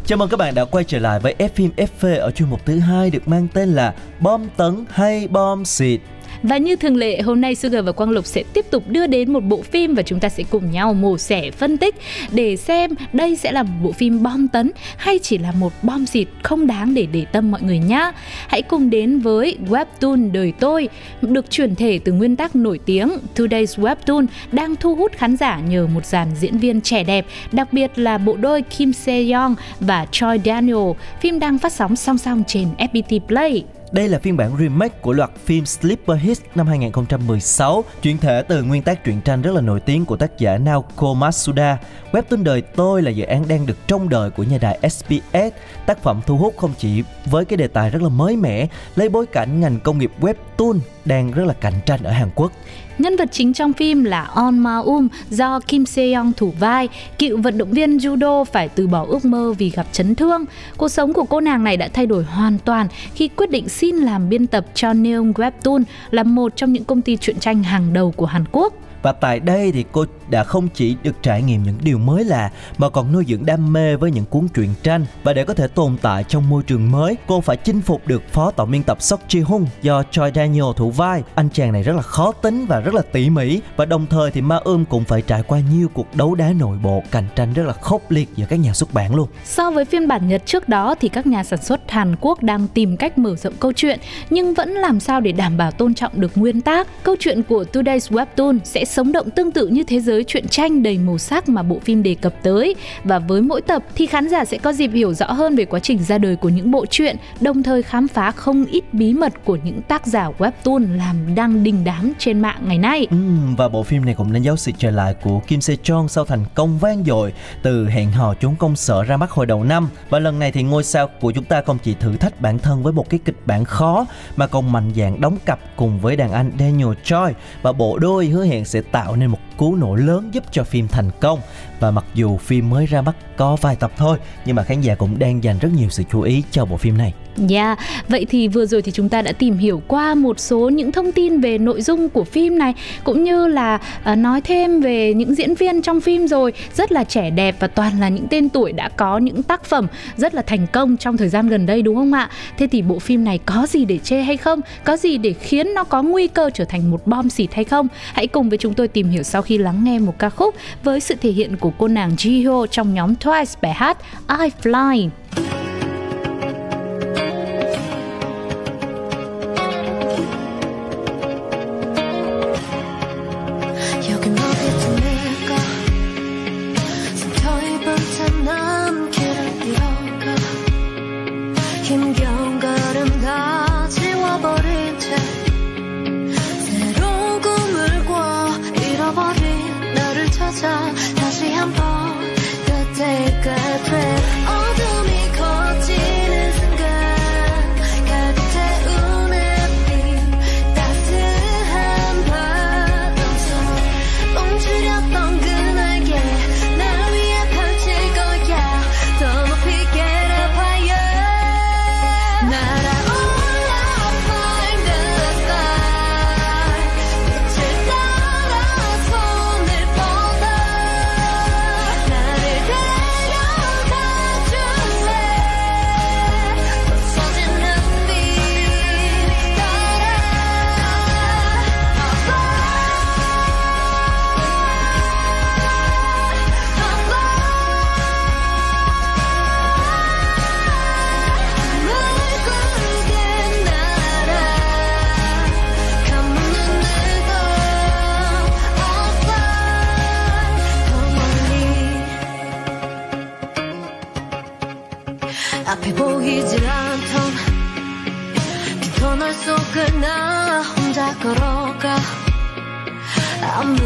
Chào 0.06 0.18
mừng 0.18 0.30
các 0.30 0.38
bạn 0.38 0.56
đã 0.56 0.66
quay 0.66 0.84
trở 0.84 1.00
lại 1.00 1.20
với 1.20 1.36
F 1.40 1.50
phim 1.56 1.72
FV 1.78 2.20
ở 2.20 2.32
chuyên 2.32 2.50
mục 2.50 2.66
thứ 2.66 2.80
hai 2.80 3.10
được 3.10 3.28
mang 3.28 3.48
tên 3.54 3.70
là 3.70 3.94
Bom 4.20 4.46
tấn 4.58 4.86
hay 4.90 5.28
bom 5.28 5.66
xịt. 5.66 6.02
Và 6.44 6.58
như 6.58 6.76
thường 6.76 6.96
lệ, 6.96 7.22
hôm 7.22 7.42
nay 7.42 7.56
Sugar 7.56 7.86
và 7.86 7.92
Quang 7.92 8.10
Lục 8.10 8.26
sẽ 8.26 8.44
tiếp 8.54 8.66
tục 8.72 8.84
đưa 8.88 9.08
đến 9.08 9.34
một 9.34 9.40
bộ 9.40 9.62
phim 9.62 9.96
và 9.96 10.04
chúng 10.04 10.20
ta 10.20 10.30
sẽ 10.30 10.44
cùng 10.50 10.72
nhau 10.72 10.94
mổ 10.94 11.18
xẻ 11.18 11.52
phân 11.52 11.78
tích 11.78 11.96
để 12.32 12.56
xem 12.56 12.92
đây 13.14 13.36
sẽ 13.36 13.52
là 13.52 13.64
một 13.64 13.74
bộ 13.84 13.92
phim 13.92 14.24
bom 14.24 14.48
tấn 14.48 14.72
hay 14.98 15.20
chỉ 15.20 15.38
là 15.38 15.52
một 15.52 15.74
bom 15.84 16.06
xịt 16.06 16.28
không 16.44 16.68
đáng 16.68 16.94
để 16.94 17.08
để 17.12 17.26
tâm 17.26 17.52
mọi 17.52 17.62
người 17.62 17.80
nhé. 17.80 18.12
Hãy 18.48 18.62
cùng 18.62 18.90
đến 18.90 19.20
với 19.20 19.58
Webtoon 19.70 20.32
Đời 20.32 20.54
Tôi, 20.60 20.90
được 21.22 21.50
chuyển 21.50 21.76
thể 21.76 22.00
từ 22.04 22.12
nguyên 22.12 22.36
tác 22.36 22.56
nổi 22.56 22.80
tiếng 22.86 23.10
Today's 23.36 23.96
Webtoon 23.96 24.26
đang 24.52 24.76
thu 24.76 24.96
hút 24.96 25.12
khán 25.12 25.38
giả 25.38 25.60
nhờ 25.60 25.88
một 25.88 26.06
dàn 26.06 26.28
diễn 26.40 26.58
viên 26.58 26.82
trẻ 26.82 27.04
đẹp, 27.04 27.26
đặc 27.52 27.74
biệt 27.74 27.92
là 27.96 28.18
bộ 28.18 28.36
đôi 28.36 28.62
Kim 28.62 28.94
Se 28.94 29.24
Young 29.24 29.56
và 29.80 30.08
Choi 30.12 30.40
Daniel. 30.46 30.92
Phim 31.22 31.40
đang 31.40 31.58
phát 31.58 31.74
sóng 31.74 31.96
song 31.96 32.18
song 32.18 32.44
trên 32.48 32.68
FPT 32.78 33.20
Play. 33.20 33.64
Đây 33.92 34.10
là 34.10 34.20
phiên 34.20 34.38
bản 34.38 34.58
remake 34.60 34.98
của 35.02 35.14
loạt 35.14 35.30
phim 35.46 35.66
Sleeper 35.66 36.18
Hits 36.22 36.42
năm 36.56 36.68
2016, 36.68 37.84
chuyển 38.02 38.18
thể 38.18 38.42
từ 38.42 38.64
nguyên 38.64 38.84
tác 38.84 39.04
truyện 39.04 39.22
tranh 39.22 39.42
rất 39.42 39.56
là 39.56 39.62
nổi 39.62 39.80
tiếng 39.80 40.06
của 40.06 40.18
tác 40.18 40.38
giả 40.38 40.58
Naoko 40.58 41.14
Matsuda. 41.14 41.78
Webtoon 42.12 42.44
đời 42.44 42.62
tôi 42.62 43.02
là 43.02 43.12
dự 43.12 43.26
án 43.26 43.48
đang 43.48 43.66
được 43.66 43.88
trông 43.88 44.10
đợi 44.10 44.30
của 44.30 44.44
nhà 44.44 44.58
đài 44.58 44.90
SBS. 44.90 45.54
Tác 45.86 46.04
phẩm 46.04 46.22
thu 46.26 46.38
hút 46.38 46.54
không 46.58 46.74
chỉ 46.78 47.04
với 47.26 47.46
cái 47.46 47.58
đề 47.58 47.68
tài 47.68 47.90
rất 47.90 48.02
là 48.02 48.10
mới 48.10 48.36
mẻ, 48.36 48.68
lấy 48.96 49.10
bối 49.10 49.26
cảnh 49.26 49.60
ngành 49.60 49.80
công 49.80 49.98
nghiệp 49.98 50.12
webtoon 50.20 50.80
đang 51.06 51.32
rất 51.32 51.46
là 51.46 51.54
cạnh 51.54 51.80
tranh 51.86 52.04
ở 52.04 52.12
Hàn 52.12 52.30
Quốc. 52.36 52.52
Nhân 53.00 53.16
vật 53.16 53.30
chính 53.32 53.54
trong 53.54 53.74
phim 53.74 54.04
là 54.04 54.22
On 54.22 54.60
Ma 54.60 54.78
Um 54.78 55.08
do 55.30 55.60
Kim 55.60 55.86
Se 55.86 56.14
Young 56.14 56.34
thủ 56.34 56.54
vai, 56.60 56.90
cựu 57.20 57.38
vận 57.42 57.58
động 57.58 57.72
viên 57.72 57.98
judo 57.98 58.44
phải 58.44 58.70
từ 58.70 58.88
bỏ 58.88 59.06
ước 59.06 59.26
mơ 59.26 59.54
vì 59.58 59.70
gặp 59.70 59.88
chấn 59.92 60.16
thương. 60.16 60.46
Cuộc 60.78 60.88
sống 60.88 61.14
của 61.14 61.24
cô 61.24 61.40
nàng 61.40 61.64
này 61.64 61.78
đã 61.78 61.88
thay 61.94 62.06
đổi 62.06 62.24
hoàn 62.24 62.58
toàn 62.66 62.88
khi 63.16 63.28
quyết 63.28 63.50
định 63.50 63.70
xin 63.70 63.96
làm 63.96 64.30
biên 64.30 64.48
tập 64.48 64.66
cho 64.74 64.94
Neon 64.94 65.32
Webtoon 65.32 65.84
là 66.12 66.24
một 66.24 66.56
trong 66.56 66.74
những 66.74 66.84
công 66.84 67.02
ty 67.02 67.18
truyện 67.18 67.40
tranh 67.40 67.64
hàng 67.64 67.94
đầu 67.94 68.12
của 68.12 68.26
Hàn 68.26 68.46
Quốc. 68.52 68.74
Và 69.02 69.12
tại 69.12 69.40
đây 69.40 69.72
thì 69.72 69.86
cô 69.92 70.06
đã 70.30 70.44
không 70.44 70.68
chỉ 70.74 70.96
được 71.04 71.16
trải 71.24 71.42
nghiệm 71.42 71.64
những 71.64 71.78
điều 71.82 71.98
mới 71.98 72.24
lạ 72.24 72.52
mà 72.78 72.90
còn 72.90 73.12
nuôi 73.12 73.26
dưỡng 73.28 73.46
đam 73.46 73.74
mê 73.74 73.96
với 73.96 74.12
những 74.12 74.26
cuốn 74.26 74.48
truyện 74.48 74.70
tranh 74.84 75.06
và 75.24 75.34
để 75.34 75.44
có 75.44 75.54
thể 75.54 75.68
tồn 75.68 75.98
tại 76.02 76.24
trong 76.24 76.50
môi 76.50 76.64
trường 76.64 76.92
mới, 76.92 77.18
cô 77.28 77.42
phải 77.42 77.58
chinh 77.58 77.82
phục 77.82 78.08
được 78.08 78.24
phó 78.32 78.52
tổng 78.52 78.72
biên 78.72 78.84
tập 78.84 79.02
Sok 79.02 79.20
Ji 79.30 79.44
Hung 79.46 79.68
do 79.82 80.04
Choi 80.12 80.32
Daniel 80.36 80.64
thủ 80.76 80.92
vai. 80.92 81.24
Anh 81.36 81.50
chàng 81.54 81.72
này 81.74 81.84
rất 81.84 81.96
là 81.96 82.02
khó 82.02 82.32
tính 82.32 82.66
và 82.66 82.80
rất 82.80 82.94
là 82.94 83.02
tỉ 83.02 83.30
mỉ 83.30 83.62
và 83.76 83.86
đồng 83.86 84.06
thời 84.10 84.32
thì 84.32 84.42
Ma 84.42 84.56
Um 84.56 84.86
cũng 84.86 85.04
phải 85.04 85.22
trải 85.22 85.44
qua 85.44 85.60
nhiều 85.74 85.88
cuộc 85.94 86.16
đấu 86.16 86.36
đá 86.36 86.54
nội 86.60 86.78
bộ 86.84 87.04
cạnh 87.12 87.26
tranh 87.36 87.54
rất 87.54 87.64
là 87.64 87.74
khốc 87.74 88.12
liệt 88.12 88.30
giữa 88.36 88.46
các 88.50 88.60
nhà 88.60 88.74
xuất 88.74 88.94
bản 88.94 89.16
luôn. 89.16 89.28
So 89.46 89.72
với 89.72 89.86
phiên 89.86 90.08
bản 90.08 90.28
Nhật 90.28 90.46
trước 90.46 90.70
đó 90.70 90.96
thì 91.00 91.10
các 91.10 91.28
nhà 91.28 91.44
sản 91.44 91.62
xuất 91.64 91.92
Hàn 91.92 92.16
Quốc 92.22 92.44
đang 92.44 92.68
tìm 92.68 92.98
cách 92.98 93.18
mở 93.18 93.36
rộng 93.36 93.54
câu 93.60 93.74
chuyện 93.74 94.00
nhưng 94.30 94.54
vẫn 94.54 94.70
làm 94.70 95.00
sao 95.00 95.22
để 95.22 95.32
đảm 95.32 95.58
bảo 95.58 95.72
tôn 95.72 95.94
trọng 95.94 96.22
được 96.22 96.32
nguyên 96.36 96.62
tác. 96.62 96.88
Câu 97.04 97.16
chuyện 97.20 97.44
của 97.44 97.66
Today's 97.74 98.26
Webtoon 98.36 98.60
sẽ 98.64 98.86
sống 98.90 99.12
động 99.12 99.30
tương 99.30 99.52
tự 99.52 99.68
như 99.68 99.84
thế 99.84 100.00
giới 100.00 100.24
truyện 100.24 100.48
tranh 100.48 100.84
đầy 100.84 100.98
màu 100.98 101.18
sắc 101.18 101.50
mà 101.50 101.64
bộ 101.64 101.80
phim 101.80 102.04
đề 102.04 102.16
cập 102.16 102.34
tới 102.44 102.76
và 103.04 103.20
với 103.20 103.42
mỗi 103.42 103.62
tập 103.62 103.84
thì 103.96 104.06
khán 104.06 104.30
giả 104.30 104.46
sẽ 104.46 104.58
có 104.58 104.74
dịp 104.74 104.92
hiểu 104.94 105.14
rõ 105.14 105.26
hơn 105.26 105.56
về 105.56 105.66
quá 105.66 105.80
trình 105.80 106.04
ra 106.04 106.18
đời 106.18 106.36
của 106.36 106.50
những 106.50 106.72
bộ 106.72 106.86
truyện, 106.86 107.16
đồng 107.42 107.64
thời 107.64 107.84
khám 107.84 108.08
phá 108.08 108.32
không 108.32 108.66
ít 108.66 108.94
bí 108.94 109.14
mật 109.14 109.34
của 109.46 109.58
những 109.64 109.82
tác 109.82 110.08
giả 110.08 110.30
webtoon 110.38 110.98
làm 110.98 111.36
đang 111.36 111.64
đình 111.64 111.84
đám 111.84 112.14
trên 112.20 112.40
mạng 112.40 112.62
ngày 112.68 112.78
nay. 112.78 113.08
Ừ, 113.12 113.18
và 113.58 113.68
bộ 113.68 113.84
phim 113.84 114.06
này 114.06 114.16
cũng 114.18 114.34
đánh 114.34 114.44
dấu 114.44 114.56
sự 114.56 114.72
trở 114.78 114.92
lại 114.92 115.16
của 115.24 115.40
Kim 115.48 115.62
Se 115.62 115.76
Chon 115.84 116.08
sau 116.08 116.26
thành 116.26 116.46
công 116.56 116.80
vang 116.80 117.04
dội 117.06 117.34
từ 117.64 117.88
hẹn 117.88 118.12
hò 118.12 118.34
trốn 118.34 118.56
công 118.60 118.76
sở 118.76 119.04
ra 119.04 119.18
mắt 119.18 119.32
hồi 119.32 119.46
đầu 119.46 119.64
năm 119.64 119.90
và 120.10 120.20
lần 120.20 120.40
này 120.40 120.52
thì 120.52 120.64
ngôi 120.64 120.84
sao 120.84 121.08
của 121.22 121.32
chúng 121.32 121.44
ta 121.44 121.62
không 121.62 121.78
chỉ 121.84 121.94
thử 121.94 122.18
thách 122.18 122.42
bản 122.42 122.60
thân 122.60 122.84
với 122.84 122.94
một 122.94 123.10
cái 123.10 123.20
kịch 123.26 123.38
bản 123.46 123.66
khó 123.66 124.06
mà 124.36 124.48
còn 124.48 124.72
mạnh 124.72 124.92
dạn 124.96 125.22
đóng 125.22 125.38
cặp 125.46 125.60
cùng 125.76 126.00
với 126.00 126.16
đàn 126.16 126.32
anh 126.32 126.52
Daniel 126.60 126.90
Choi 127.04 127.34
và 127.62 127.72
bộ 127.72 127.98
đôi 127.98 128.26
hứa 128.26 128.46
hẹn 128.46 128.66
sẽ 128.66 128.79
tạo 128.82 129.16
nên 129.16 129.30
một 129.30 129.40
cú 129.60 129.76
nổ 129.76 129.96
lớn 129.96 130.30
giúp 130.32 130.44
cho 130.52 130.64
phim 130.64 130.88
thành 130.88 131.10
công 131.20 131.40
và 131.80 131.92
mặc 131.92 132.06
dù 132.14 132.38
phim 132.38 132.70
mới 132.70 132.86
ra 132.86 133.02
mắt 133.02 133.16
có 133.38 133.58
vài 133.62 133.76
tập 133.76 133.92
thôi 133.98 134.18
nhưng 134.46 134.56
mà 134.56 134.64
khán 134.64 134.82
giả 134.82 134.96
cũng 134.96 135.20
đang 135.20 135.44
dành 135.44 135.60
rất 135.60 135.70
nhiều 135.78 135.90
sự 135.90 136.04
chú 136.12 136.22
ý 136.22 136.44
cho 136.52 136.66
bộ 136.66 136.78
phim 136.78 136.98
này. 136.98 137.14
Yeah, 137.50 137.50
Dạ, 137.50 137.76
vậy 138.10 138.26
thì 138.30 138.48
vừa 138.48 138.66
rồi 138.66 138.82
thì 138.82 138.92
chúng 138.92 139.10
ta 139.10 139.22
đã 139.22 139.32
tìm 139.32 139.58
hiểu 139.58 139.82
qua 139.88 140.16
một 140.16 140.40
số 140.40 140.70
những 140.70 140.92
thông 140.92 141.12
tin 141.12 141.40
về 141.40 141.58
nội 141.58 141.82
dung 141.82 142.10
của 142.10 142.24
phim 142.24 142.58
này 142.58 142.74
cũng 143.04 143.24
như 143.24 143.48
là 143.48 143.80
uh, 144.12 144.18
nói 144.18 144.42
thêm 144.42 144.82
về 144.82 145.14
những 145.14 145.36
diễn 145.36 145.56
viên 145.56 145.82
trong 145.82 146.02
phim 146.02 146.28
rồi 146.28 146.54
rất 146.76 146.92
là 146.92 147.04
trẻ 147.04 147.30
đẹp 147.30 147.56
và 147.60 147.68
toàn 147.68 148.00
là 148.00 148.10
những 148.10 148.28
tên 148.28 148.50
tuổi 148.50 148.72
đã 148.72 148.90
có 148.90 149.18
những 149.18 149.44
tác 149.44 149.66
phẩm 149.66 149.88
rất 150.18 150.36
là 150.36 150.42
thành 150.42 150.68
công 150.68 150.98
trong 150.98 151.18
thời 151.18 151.30
gian 151.30 151.48
gần 151.48 151.66
đây 151.66 151.82
đúng 151.82 151.96
không 151.96 152.14
ạ? 152.14 152.30
Thế 152.58 152.68
thì 152.68 152.82
bộ 152.82 153.00
phim 153.00 153.24
này 153.24 153.40
có 153.46 153.68
gì 153.70 153.86
để 153.86 153.98
chê 153.98 154.22
hay 154.22 154.38
không? 154.38 154.62
Có 154.84 154.98
gì 154.98 155.18
để 155.18 155.34
khiến 155.34 155.74
nó 155.74 155.84
có 155.84 156.04
nguy 156.04 156.28
cơ 156.28 156.50
trở 156.54 156.66
thành 156.66 156.92
một 156.92 157.08
bom 157.08 157.30
xịt 157.30 157.54
hay 157.54 157.64
không? 157.64 157.88
Hãy 158.14 158.28
cùng 158.28 158.50
với 158.50 158.58
chúng 158.58 158.74
tôi 158.74 158.88
tìm 158.88 159.10
hiểu 159.10 159.24
sau 159.24 159.42
khi 159.42 159.49
khi 159.50 159.58
lắng 159.58 159.84
nghe 159.84 160.00
một 160.00 160.20
ca 160.20 160.30
khúc 160.30 160.56
với 160.84 161.00
sự 161.00 161.16
thể 161.22 161.32
hiện 161.32 161.58
của 161.58 161.72
cô 161.78 161.88
nàng 161.88 162.12
Jihyo 162.16 162.66
trong 162.66 162.94
nhóm 162.94 163.14
Twice 163.14 163.56
bài 163.62 163.74
hát 163.74 163.98
I 164.28 164.50
Fly. 164.64 165.10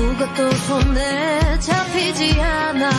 아무것도 0.03 0.51
손에 0.51 1.59
잡히지 1.59 2.39
않아. 2.41 2.89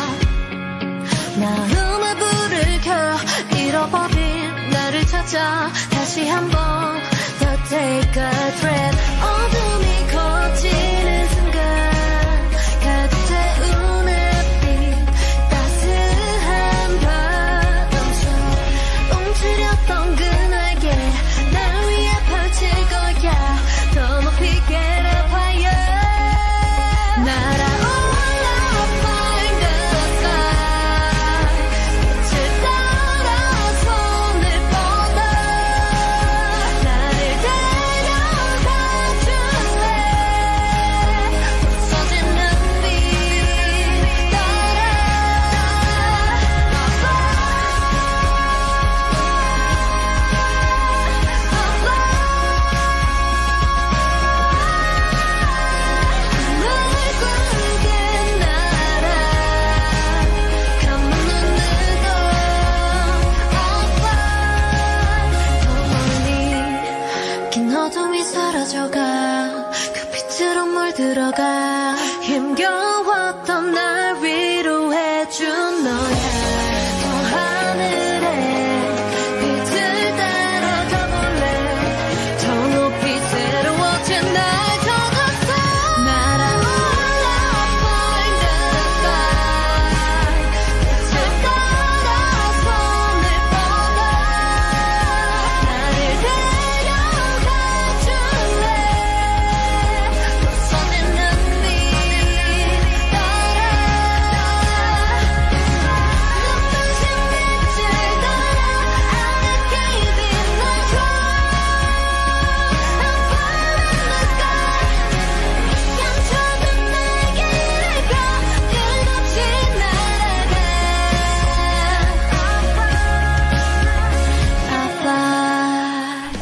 마음의 1.38 2.17
불을 2.17 2.81
켜 2.81 3.59
잃어버린 3.59 4.71
나를 4.71 5.07
찾아. 5.07 5.71
다시 5.90 6.27
한번 6.27 6.99
더 7.40 7.57
take 7.69 8.23
a 8.23 8.31
breath. 8.59 8.99
어둠이 9.23 9.93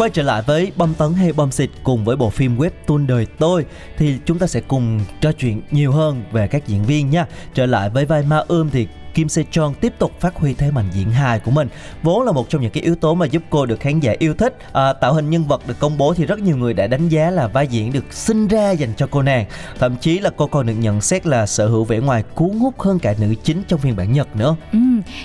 Quay 0.02 0.10
trở 0.10 0.22
lại 0.22 0.42
với 0.46 0.72
bom 0.76 0.94
tấn 0.94 1.14
hay 1.14 1.32
bom 1.32 1.50
xịt 1.50 1.70
cùng 1.82 2.04
với 2.04 2.16
bộ 2.16 2.30
phim 2.30 2.58
webtoon 2.58 3.06
đời 3.06 3.26
tôi, 3.38 3.64
thì 3.98 4.18
chúng 4.26 4.38
ta 4.38 4.46
sẽ 4.46 4.60
cùng 4.60 5.00
trò 5.20 5.32
chuyện 5.32 5.62
nhiều 5.70 5.92
hơn 5.92 6.22
về 6.32 6.46
các 6.46 6.66
diễn 6.66 6.84
viên 6.84 7.10
nha. 7.10 7.26
Trở 7.54 7.66
lại 7.66 7.90
với 7.90 8.04
vai 8.04 8.22
Ma 8.22 8.44
ươm 8.48 8.70
thì 8.70 8.88
Kim 9.14 9.28
Se 9.28 9.42
Chon 9.50 9.74
tiếp 9.80 9.92
tục 9.98 10.20
phát 10.20 10.36
huy 10.36 10.54
thế 10.54 10.70
mạnh 10.70 10.88
diễn 10.92 11.10
hài 11.10 11.38
của 11.38 11.50
mình 11.50 11.68
vốn 12.02 12.22
là 12.22 12.32
một 12.32 12.50
trong 12.50 12.62
những 12.62 12.70
cái 12.70 12.82
yếu 12.82 12.94
tố 12.94 13.14
mà 13.14 13.26
giúp 13.26 13.42
cô 13.50 13.66
được 13.66 13.80
khán 13.80 14.00
giả 14.00 14.14
yêu 14.18 14.34
thích 14.34 14.58
à, 14.72 14.92
tạo 14.92 15.14
hình 15.14 15.30
nhân 15.30 15.44
vật 15.44 15.62
được 15.66 15.78
công 15.78 15.98
bố 15.98 16.14
thì 16.14 16.26
rất 16.26 16.38
nhiều 16.38 16.56
người 16.56 16.74
đã 16.74 16.86
đánh 16.86 17.08
giá 17.08 17.30
là 17.30 17.46
vai 17.46 17.66
diễn 17.66 17.92
được 17.92 18.12
sinh 18.12 18.48
ra 18.48 18.70
dành 18.70 18.92
cho 18.96 19.06
cô 19.10 19.22
nàng 19.22 19.44
thậm 19.78 19.96
chí 19.96 20.18
là 20.18 20.30
cô 20.36 20.46
còn 20.46 20.66
được 20.66 20.74
nhận 20.78 21.00
xét 21.00 21.26
là 21.26 21.46
sở 21.46 21.66
hữu 21.66 21.84
vẻ 21.84 21.98
ngoài 21.98 22.24
cuốn 22.34 22.50
hút 22.50 22.80
hơn 22.80 22.98
cả 22.98 23.14
nữ 23.20 23.34
chính 23.42 23.62
trong 23.68 23.80
phiên 23.80 23.96
bản 23.96 24.12
Nhật 24.12 24.36
nữa 24.36 24.56
Ừ. 24.72 24.78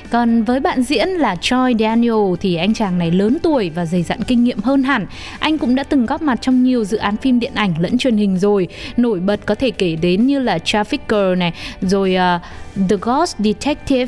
Còn 0.09 0.43
với 0.43 0.59
bạn 0.59 0.83
diễn 0.83 1.09
là 1.09 1.35
Choi 1.41 1.75
Daniel 1.79 2.13
thì 2.41 2.55
anh 2.55 2.73
chàng 2.73 2.97
này 2.97 3.11
lớn 3.11 3.37
tuổi 3.43 3.69
và 3.69 3.85
dày 3.85 4.03
dặn 4.03 4.19
kinh 4.27 4.43
nghiệm 4.43 4.59
hơn 4.59 4.83
hẳn. 4.83 5.05
Anh 5.39 5.57
cũng 5.57 5.75
đã 5.75 5.83
từng 5.83 6.05
góp 6.05 6.21
mặt 6.21 6.39
trong 6.41 6.63
nhiều 6.63 6.83
dự 6.83 6.97
án 6.97 7.17
phim 7.17 7.39
điện 7.39 7.51
ảnh 7.55 7.73
lẫn 7.79 7.97
truyền 7.97 8.17
hình 8.17 8.37
rồi. 8.37 8.67
Nổi 8.97 9.19
bật 9.19 9.39
có 9.45 9.55
thể 9.55 9.71
kể 9.71 9.95
đến 9.95 10.27
như 10.27 10.39
là 10.39 10.57
Trafficker 10.57 11.37
này, 11.37 11.53
rồi 11.81 12.15
uh, 12.35 12.41
The 12.89 12.95
Ghost 13.01 13.35
Detective. 13.39 14.07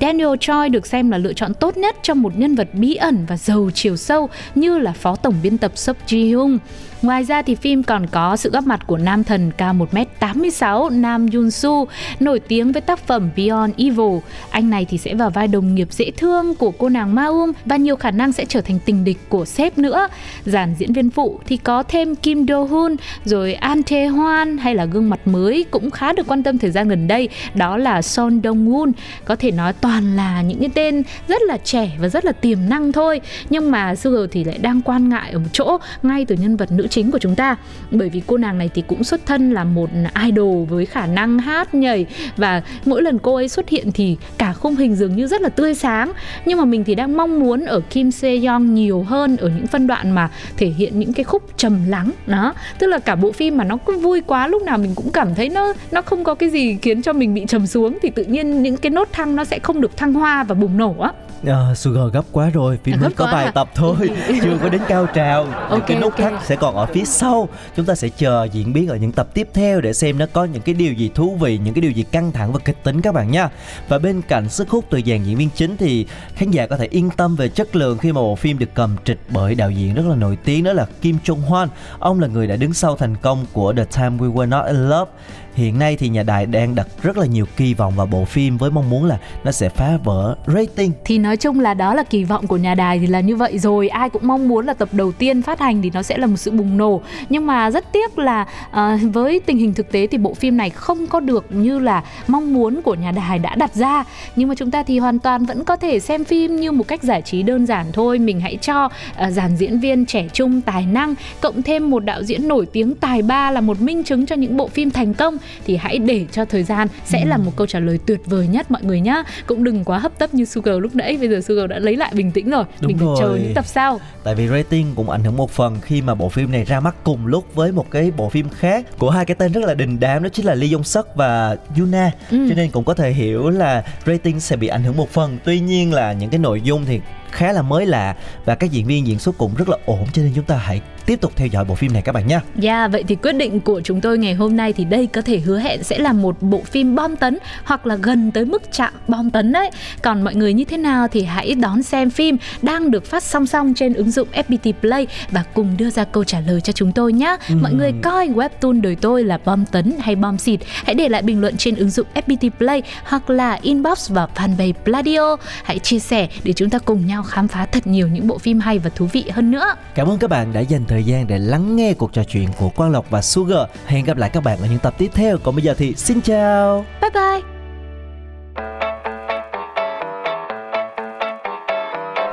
Daniel 0.00 0.28
Choi 0.40 0.68
được 0.68 0.86
xem 0.86 1.10
là 1.10 1.18
lựa 1.18 1.32
chọn 1.32 1.54
tốt 1.54 1.76
nhất 1.76 1.96
cho 2.02 2.14
một 2.14 2.38
nhân 2.38 2.54
vật 2.54 2.68
bí 2.72 2.94
ẩn 2.94 3.26
và 3.28 3.36
giàu 3.36 3.70
chiều 3.74 3.96
sâu 3.96 4.28
như 4.54 4.78
là 4.78 4.92
phó 4.92 5.16
tổng 5.16 5.34
biên 5.42 5.58
tập 5.58 5.72
Sub 5.74 5.96
Ji 6.06 6.26
Hyung. 6.26 6.58
Ngoài 7.02 7.24
ra 7.24 7.42
thì 7.42 7.54
phim 7.54 7.82
còn 7.82 8.06
có 8.06 8.36
sự 8.36 8.50
góp 8.50 8.66
mặt 8.66 8.80
của 8.86 8.96
nam 8.96 9.24
thần 9.24 9.50
cao 9.56 9.74
1m86 9.74 11.00
Nam 11.00 11.26
Yoon 11.34 11.50
Su, 11.50 11.86
nổi 12.20 12.40
tiếng 12.40 12.72
với 12.72 12.82
tác 12.82 12.98
phẩm 13.06 13.30
Beyond 13.36 13.74
Evil. 13.76 14.18
Anh 14.50 14.70
này 14.70 14.86
thì 14.88 14.98
sẽ 14.98 15.14
vào 15.14 15.30
vai 15.30 15.48
đồng 15.48 15.74
nghiệp 15.74 15.88
dễ 15.90 16.10
thương 16.16 16.54
của 16.54 16.70
cô 16.70 16.88
nàng 16.88 17.14
Ma 17.14 17.24
Um 17.24 17.52
và 17.64 17.76
nhiều 17.76 17.96
khả 17.96 18.10
năng 18.10 18.32
sẽ 18.32 18.44
trở 18.44 18.60
thành 18.60 18.78
tình 18.84 19.04
địch 19.04 19.18
của 19.28 19.44
sếp 19.44 19.78
nữa. 19.78 20.08
Dàn 20.44 20.74
diễn 20.78 20.92
viên 20.92 21.10
phụ 21.10 21.40
thì 21.46 21.56
có 21.56 21.82
thêm 21.82 22.14
Kim 22.14 22.44
Do 22.44 22.62
Hoon, 22.62 22.96
rồi 23.24 23.54
An 23.54 23.82
Tae 23.82 24.06
Hoan 24.06 24.58
hay 24.58 24.74
là 24.74 24.84
gương 24.84 25.10
mặt 25.10 25.20
mới 25.24 25.64
cũng 25.70 25.90
khá 25.90 26.12
được 26.12 26.26
quan 26.26 26.42
tâm 26.42 26.58
thời 26.58 26.70
gian 26.70 26.88
gần 26.88 27.08
đây, 27.08 27.28
đó 27.54 27.76
là 27.76 28.02
Son 28.02 28.40
Dong 28.44 28.68
Woon. 28.68 28.92
Có 29.24 29.36
thể 29.36 29.50
nói 29.50 29.72
toàn 29.72 30.16
là 30.16 30.42
những 30.42 30.60
cái 30.60 30.70
tên 30.74 31.02
rất 31.28 31.42
là 31.42 31.56
trẻ 31.56 31.90
và 32.00 32.08
rất 32.08 32.24
là 32.24 32.32
tiềm 32.32 32.58
năng 32.68 32.92
thôi. 32.92 33.20
Nhưng 33.50 33.70
mà 33.70 33.94
Sugar 33.94 34.30
thì 34.30 34.44
lại 34.44 34.58
đang 34.58 34.82
quan 34.82 35.08
ngại 35.08 35.30
ở 35.30 35.38
một 35.38 35.48
chỗ 35.52 35.78
ngay 36.02 36.24
từ 36.24 36.36
nhân 36.36 36.56
vật 36.56 36.72
nữ 36.72 36.87
chính 36.88 37.10
của 37.10 37.18
chúng 37.18 37.34
ta. 37.34 37.56
Bởi 37.90 38.08
vì 38.08 38.22
cô 38.26 38.36
nàng 38.36 38.58
này 38.58 38.70
thì 38.74 38.82
cũng 38.86 39.04
xuất 39.04 39.26
thân 39.26 39.50
là 39.50 39.64
một 39.64 39.90
idol 40.24 40.64
với 40.68 40.86
khả 40.86 41.06
năng 41.06 41.38
hát 41.38 41.74
nhảy. 41.74 42.06
Và 42.36 42.62
mỗi 42.84 43.02
lần 43.02 43.18
cô 43.18 43.34
ấy 43.34 43.48
xuất 43.48 43.68
hiện 43.68 43.92
thì 43.92 44.16
cả 44.38 44.52
khung 44.52 44.76
hình 44.76 44.94
dường 44.94 45.16
như 45.16 45.26
rất 45.26 45.40
là 45.40 45.48
tươi 45.48 45.74
sáng. 45.74 46.12
Nhưng 46.44 46.58
mà 46.58 46.64
mình 46.64 46.84
thì 46.84 46.94
đang 46.94 47.16
mong 47.16 47.40
muốn 47.40 47.64
ở 47.64 47.80
Kim 47.90 48.10
Se 48.10 48.36
Young 48.36 48.74
nhiều 48.74 49.02
hơn 49.02 49.36
ở 49.36 49.48
những 49.48 49.66
phân 49.66 49.86
đoạn 49.86 50.10
mà 50.10 50.30
thể 50.56 50.66
hiện 50.66 50.98
những 50.98 51.12
cái 51.12 51.24
khúc 51.24 51.42
trầm 51.56 51.78
lắng. 51.88 52.10
Đó. 52.26 52.54
Tức 52.78 52.86
là 52.86 52.98
cả 52.98 53.14
bộ 53.14 53.32
phim 53.32 53.56
mà 53.56 53.64
nó 53.64 53.76
cứ 53.76 53.98
vui 53.98 54.20
quá, 54.20 54.48
lúc 54.48 54.62
nào 54.62 54.78
mình 54.78 54.94
cũng 54.94 55.10
cảm 55.10 55.34
thấy 55.34 55.48
nó 55.48 55.72
nó 55.90 56.02
không 56.02 56.24
có 56.24 56.34
cái 56.34 56.50
gì 56.50 56.78
khiến 56.82 57.02
cho 57.02 57.12
mình 57.12 57.34
bị 57.34 57.44
trầm 57.48 57.66
xuống, 57.66 57.98
thì 58.02 58.10
tự 58.10 58.24
nhiên 58.24 58.62
những 58.62 58.76
cái 58.76 58.90
nốt 58.90 59.08
thăng 59.12 59.36
nó 59.36 59.44
sẽ 59.44 59.58
không 59.58 59.80
được 59.80 59.96
thăng 59.96 60.14
hoa 60.14 60.44
và 60.44 60.54
bùng 60.54 60.76
nổ 60.76 60.94
á. 60.98 61.12
À, 61.46 61.74
Sugar 61.74 62.12
gấp 62.12 62.22
quá 62.32 62.50
rồi, 62.50 62.78
phim 62.84 62.94
À, 62.96 62.98
mới 63.00 63.10
có 63.10 63.28
vài 63.32 63.44
hả? 63.44 63.50
tập 63.50 63.68
thôi, 63.74 63.96
chưa 64.42 64.58
có 64.62 64.68
đến 64.68 64.80
cao 64.88 65.06
trào. 65.14 65.44
Những 65.44 65.54
Ok, 65.70 65.86
cái 65.86 65.98
nút 66.00 66.12
ok. 66.12 66.18
thắt 66.20 66.32
sẽ 66.46 66.56
còn 66.56 66.76
ở 66.76 66.86
phía 66.86 67.04
sau. 67.04 67.48
Chúng 67.76 67.86
ta 67.86 67.94
sẽ 67.94 68.08
chờ 68.08 68.48
diễn 68.52 68.72
biến 68.72 68.88
ở 68.88 68.96
những 68.96 69.12
tập 69.12 69.28
tiếp 69.34 69.48
theo 69.54 69.80
để 69.80 69.92
xem 69.92 70.18
nó 70.18 70.26
có 70.32 70.44
những 70.44 70.62
cái 70.62 70.74
điều 70.74 70.92
gì 70.92 71.10
thú 71.14 71.36
vị, 71.40 71.58
những 71.58 71.74
cái 71.74 71.82
điều 71.82 71.90
gì 71.90 72.02
căng 72.02 72.32
thẳng 72.32 72.52
và 72.52 72.58
kịch 72.64 72.84
tính 72.84 73.00
các 73.00 73.14
bạn 73.14 73.30
nha. 73.30 73.48
Và 73.88 73.98
bên 73.98 74.22
cạnh 74.22 74.48
sức 74.48 74.68
hút 74.70 74.84
từ 74.90 75.00
dàn 75.06 75.24
diễn 75.24 75.36
viên 75.36 75.48
chính 75.54 75.76
thì 75.76 76.06
khán 76.34 76.50
giả 76.50 76.66
có 76.66 76.76
thể 76.76 76.86
yên 76.90 77.10
tâm 77.16 77.36
về 77.36 77.48
chất 77.48 77.76
lượng 77.76 77.98
khi 77.98 78.12
mà 78.12 78.20
bộ 78.20 78.34
phim 78.36 78.58
được 78.58 78.70
cầm 78.74 78.96
trịch 79.04 79.18
bởi 79.30 79.54
đạo 79.54 79.70
diễn 79.70 79.94
rất 79.94 80.06
là 80.08 80.14
nổi 80.14 80.36
tiếng 80.44 80.64
đó 80.64 80.72
là 80.72 80.86
Kim 81.00 81.18
Jong 81.24 81.40
Hoan. 81.40 81.68
Ông 81.98 82.20
là 82.20 82.26
người 82.28 82.46
đã 82.46 82.56
đứng 82.56 82.74
sau 82.74 82.96
thành 82.96 83.16
công 83.16 83.46
của 83.52 83.72
The 83.72 83.84
Time 83.84 84.16
We 84.18 84.32
Were 84.32 84.48
Not 84.48 84.66
in 84.66 84.88
Love. 84.88 85.10
Hiện 85.58 85.78
nay 85.78 85.96
thì 85.96 86.08
nhà 86.08 86.22
đài 86.22 86.46
đang 86.46 86.74
đặt 86.74 86.86
rất 87.02 87.18
là 87.18 87.26
nhiều 87.26 87.46
kỳ 87.56 87.74
vọng 87.74 87.92
vào 87.96 88.06
bộ 88.06 88.24
phim 88.24 88.56
với 88.56 88.70
mong 88.70 88.90
muốn 88.90 89.04
là 89.04 89.18
nó 89.44 89.52
sẽ 89.52 89.68
phá 89.68 89.98
vỡ 90.04 90.36
rating. 90.46 90.92
Thì 91.04 91.18
nói 91.18 91.36
chung 91.36 91.60
là 91.60 91.74
đó 91.74 91.94
là 91.94 92.02
kỳ 92.02 92.24
vọng 92.24 92.46
của 92.46 92.56
nhà 92.56 92.74
đài 92.74 92.98
thì 92.98 93.06
là 93.06 93.20
như 93.20 93.36
vậy 93.36 93.58
rồi. 93.58 93.88
Ai 93.88 94.10
cũng 94.10 94.26
mong 94.26 94.48
muốn 94.48 94.66
là 94.66 94.74
tập 94.74 94.88
đầu 94.92 95.12
tiên 95.12 95.42
phát 95.42 95.60
hành 95.60 95.82
thì 95.82 95.90
nó 95.94 96.02
sẽ 96.02 96.18
là 96.18 96.26
một 96.26 96.36
sự 96.36 96.50
bùng 96.50 96.76
nổ. 96.76 97.00
Nhưng 97.28 97.46
mà 97.46 97.70
rất 97.70 97.92
tiếc 97.92 98.18
là 98.18 98.46
à, 98.70 98.98
với 99.12 99.40
tình 99.46 99.58
hình 99.58 99.74
thực 99.74 99.92
tế 99.92 100.06
thì 100.06 100.18
bộ 100.18 100.34
phim 100.34 100.56
này 100.56 100.70
không 100.70 101.06
có 101.06 101.20
được 101.20 101.46
như 101.50 101.78
là 101.78 102.02
mong 102.28 102.54
muốn 102.54 102.82
của 102.82 102.94
nhà 102.94 103.12
đài 103.12 103.38
đã 103.38 103.54
đặt 103.54 103.74
ra. 103.74 104.04
Nhưng 104.36 104.48
mà 104.48 104.54
chúng 104.54 104.70
ta 104.70 104.82
thì 104.82 104.98
hoàn 104.98 105.18
toàn 105.18 105.44
vẫn 105.44 105.64
có 105.64 105.76
thể 105.76 106.00
xem 106.00 106.24
phim 106.24 106.56
như 106.56 106.72
một 106.72 106.88
cách 106.88 107.02
giải 107.02 107.22
trí 107.22 107.42
đơn 107.42 107.66
giản 107.66 107.86
thôi. 107.92 108.18
Mình 108.18 108.40
hãy 108.40 108.58
cho 108.60 108.82
ờ, 108.82 108.88
à, 109.16 109.30
dàn 109.30 109.56
diễn 109.56 109.80
viên 109.80 110.06
trẻ 110.06 110.28
trung 110.32 110.60
tài 110.60 110.86
năng 110.86 111.14
cộng 111.40 111.62
thêm 111.62 111.90
một 111.90 112.04
đạo 112.04 112.22
diễn 112.22 112.48
nổi 112.48 112.66
tiếng 112.66 112.94
tài 112.94 113.22
ba 113.22 113.50
là 113.50 113.60
một 113.60 113.80
minh 113.80 114.04
chứng 114.04 114.26
cho 114.26 114.36
những 114.36 114.56
bộ 114.56 114.68
phim 114.68 114.90
thành 114.90 115.14
công 115.14 115.38
thì 115.66 115.76
hãy 115.76 115.98
để 115.98 116.26
cho 116.32 116.44
thời 116.44 116.62
gian 116.62 116.88
sẽ 117.04 117.24
là 117.24 117.36
một 117.36 117.52
câu 117.56 117.66
trả 117.66 117.78
lời 117.80 117.98
tuyệt 118.06 118.20
vời 118.26 118.46
nhất 118.46 118.70
mọi 118.70 118.82
người 118.82 119.00
nhá 119.00 119.22
cũng 119.46 119.64
đừng 119.64 119.84
quá 119.84 119.98
hấp 119.98 120.18
tấp 120.18 120.34
như 120.34 120.44
Sugar 120.44 120.76
lúc 120.78 120.94
nãy 120.94 121.16
bây 121.16 121.28
giờ 121.28 121.40
Sugar 121.40 121.70
đã 121.70 121.78
lấy 121.78 121.96
lại 121.96 122.12
bình 122.14 122.32
tĩnh 122.32 122.50
rồi 122.50 122.64
Đúng 122.80 122.88
mình 122.88 122.98
phải 122.98 123.08
chờ 123.18 123.28
rồi. 123.28 123.40
những 123.40 123.54
tập 123.54 123.66
sau 123.66 124.00
Tại 124.24 124.34
vì 124.34 124.48
rating 124.48 124.86
cũng 124.96 125.10
ảnh 125.10 125.24
hưởng 125.24 125.36
một 125.36 125.50
phần 125.50 125.76
khi 125.82 126.02
mà 126.02 126.14
bộ 126.14 126.28
phim 126.28 126.52
này 126.52 126.64
ra 126.64 126.80
mắt 126.80 126.94
cùng 127.04 127.26
lúc 127.26 127.54
với 127.54 127.72
một 127.72 127.90
cái 127.90 128.10
bộ 128.16 128.28
phim 128.28 128.48
khác 128.48 128.86
của 128.98 129.10
hai 129.10 129.24
cái 129.24 129.34
tên 129.34 129.52
rất 129.52 129.64
là 129.64 129.74
đình 129.74 130.00
đám 130.00 130.22
đó 130.22 130.28
chính 130.32 130.46
là 130.46 130.54
Lee 130.54 130.68
Jong 130.68 130.82
Suk 130.82 131.06
và 131.14 131.56
Yuna. 131.78 132.10
Ừ. 132.30 132.46
Cho 132.48 132.54
nên 132.54 132.70
cũng 132.70 132.84
có 132.84 132.94
thể 132.94 133.10
hiểu 133.10 133.50
là 133.50 133.84
rating 134.06 134.40
sẽ 134.40 134.56
bị 134.56 134.68
ảnh 134.68 134.82
hưởng 134.82 134.96
một 134.96 135.10
phần. 135.10 135.38
Tuy 135.44 135.60
nhiên 135.60 135.92
là 135.92 136.12
những 136.12 136.30
cái 136.30 136.38
nội 136.38 136.60
dung 136.60 136.84
thì 136.86 137.00
khá 137.30 137.52
là 137.52 137.62
mới 137.62 137.86
lạ 137.86 138.14
và 138.44 138.54
các 138.54 138.70
diễn 138.70 138.86
viên 138.86 139.06
diễn 139.06 139.18
xuất 139.18 139.38
cũng 139.38 139.54
rất 139.54 139.68
là 139.68 139.76
ổn 139.86 140.06
cho 140.12 140.22
nên 140.22 140.32
chúng 140.34 140.44
ta 140.44 140.56
hãy 140.56 140.80
tiếp 141.08 141.20
tục 141.20 141.32
theo 141.36 141.46
dõi 141.46 141.64
bộ 141.64 141.74
phim 141.74 141.92
này 141.92 142.02
các 142.02 142.12
bạn 142.12 142.26
nhé. 142.26 142.40
Yeah, 142.62 142.92
vậy 142.92 143.04
thì 143.08 143.14
quyết 143.14 143.32
định 143.32 143.60
của 143.60 143.80
chúng 143.84 144.00
tôi 144.00 144.18
ngày 144.18 144.34
hôm 144.34 144.56
nay 144.56 144.72
thì 144.72 144.84
đây 144.84 145.06
có 145.06 145.20
thể 145.20 145.38
hứa 145.38 145.58
hẹn 145.58 145.82
sẽ 145.82 145.98
là 145.98 146.12
một 146.12 146.42
bộ 146.42 146.62
phim 146.64 146.94
bom 146.94 147.16
tấn 147.16 147.38
hoặc 147.64 147.86
là 147.86 147.96
gần 147.96 148.30
tới 148.30 148.44
mức 148.44 148.62
chạm 148.72 148.92
bom 149.08 149.30
tấn 149.30 149.52
đấy. 149.52 149.70
Còn 150.02 150.22
mọi 150.22 150.34
người 150.34 150.52
như 150.52 150.64
thế 150.64 150.76
nào 150.76 151.08
thì 151.08 151.22
hãy 151.22 151.54
đón 151.54 151.82
xem 151.82 152.10
phim 152.10 152.36
đang 152.62 152.90
được 152.90 153.04
phát 153.04 153.22
song 153.22 153.46
song 153.46 153.74
trên 153.74 153.94
ứng 153.94 154.10
dụng 154.10 154.28
FPT 154.32 154.72
Play 154.80 155.06
và 155.30 155.44
cùng 155.54 155.76
đưa 155.76 155.90
ra 155.90 156.04
câu 156.04 156.24
trả 156.24 156.40
lời 156.40 156.60
cho 156.60 156.72
chúng 156.72 156.92
tôi 156.92 157.12
nhé. 157.12 157.36
Mọi 157.62 157.72
người 157.72 157.92
coi 158.02 158.28
webtoon 158.28 158.80
đời 158.80 158.96
tôi 159.00 159.24
là 159.24 159.38
bom 159.44 159.66
tấn 159.66 159.92
hay 160.00 160.16
bom 160.16 160.38
xịt, 160.38 160.60
hãy 160.84 160.94
để 160.94 161.08
lại 161.08 161.22
bình 161.22 161.40
luận 161.40 161.56
trên 161.56 161.76
ứng 161.76 161.90
dụng 161.90 162.06
FPT 162.14 162.50
Play 162.58 162.82
hoặc 163.04 163.30
là 163.30 163.58
inbox 163.62 164.10
vào 164.10 164.28
fanpage 164.34 164.72
Pladio. 164.84 165.36
Hãy 165.64 165.78
chia 165.78 165.98
sẻ 165.98 166.28
để 166.44 166.52
chúng 166.52 166.70
ta 166.70 166.78
cùng 166.78 167.06
nhau 167.06 167.17
khám 167.22 167.48
phá 167.48 167.66
thật 167.66 167.86
nhiều 167.86 168.08
những 168.08 168.26
bộ 168.26 168.38
phim 168.38 168.60
hay 168.60 168.78
và 168.78 168.90
thú 168.94 169.06
vị 169.12 169.24
hơn 169.32 169.50
nữa. 169.50 169.74
Cảm 169.94 170.08
ơn 170.08 170.18
các 170.18 170.30
bạn 170.30 170.52
đã 170.52 170.60
dành 170.60 170.84
thời 170.84 171.04
gian 171.04 171.26
để 171.26 171.38
lắng 171.38 171.76
nghe 171.76 171.94
cuộc 171.94 172.12
trò 172.12 172.24
chuyện 172.24 172.48
của 172.58 172.68
Quang 172.68 172.90
Lộc 172.90 173.10
và 173.10 173.22
Sugar. 173.22 173.68
Hẹn 173.86 174.04
gặp 174.04 174.16
lại 174.16 174.30
các 174.30 174.44
bạn 174.44 174.58
ở 174.58 174.66
những 174.70 174.78
tập 174.78 174.94
tiếp 174.98 175.10
theo. 175.14 175.38
Còn 175.44 175.54
bây 175.54 175.64
giờ 175.64 175.74
thì 175.78 175.94
xin 175.94 176.20
chào. 176.20 176.84
Bye 177.00 177.10
bye. 177.10 177.40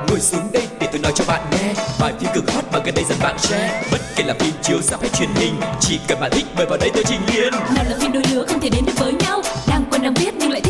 Ngồi 0.08 0.20
xuống 0.20 0.48
đây 0.52 0.62
để 0.80 0.88
tôi 0.92 1.00
nói 1.00 1.12
cho 1.14 1.24
bạn 1.28 1.40
nghe 1.52 1.74
Vài 1.98 2.12
phim 2.20 2.30
cực 2.34 2.50
hot 2.50 2.64
mà 2.72 2.78
gần 2.84 2.94
đây 2.94 3.04
dần 3.08 3.18
bạn 3.22 3.38
share 3.38 3.82
Bất 3.92 4.00
kể 4.16 4.24
là 4.24 4.34
phim 4.38 4.54
chiếu 4.62 4.82
rạp 4.82 5.00
hay 5.00 5.10
truyền 5.10 5.28
hình 5.34 5.54
Chỉ 5.80 6.00
cần 6.08 6.20
bạn 6.20 6.30
thích 6.34 6.46
mời 6.56 6.66
vào 6.66 6.78
đây 6.78 6.90
tôi 6.94 7.04
trình 7.06 7.20
liền 7.34 7.52
nào 7.52 7.84
là 7.88 7.96
phim 8.00 8.12
đôi 8.12 8.22
lứa 8.32 8.44
không 8.48 8.60
thể 8.60 8.68
đến 8.70 8.84
được 8.86 8.92
với 8.96 9.12
nhau 9.12 9.42
đang 9.68 9.84
quen 9.90 10.02
đang 10.02 10.14
biết 10.14 10.34
nhưng 10.38 10.50
lại 10.50 10.60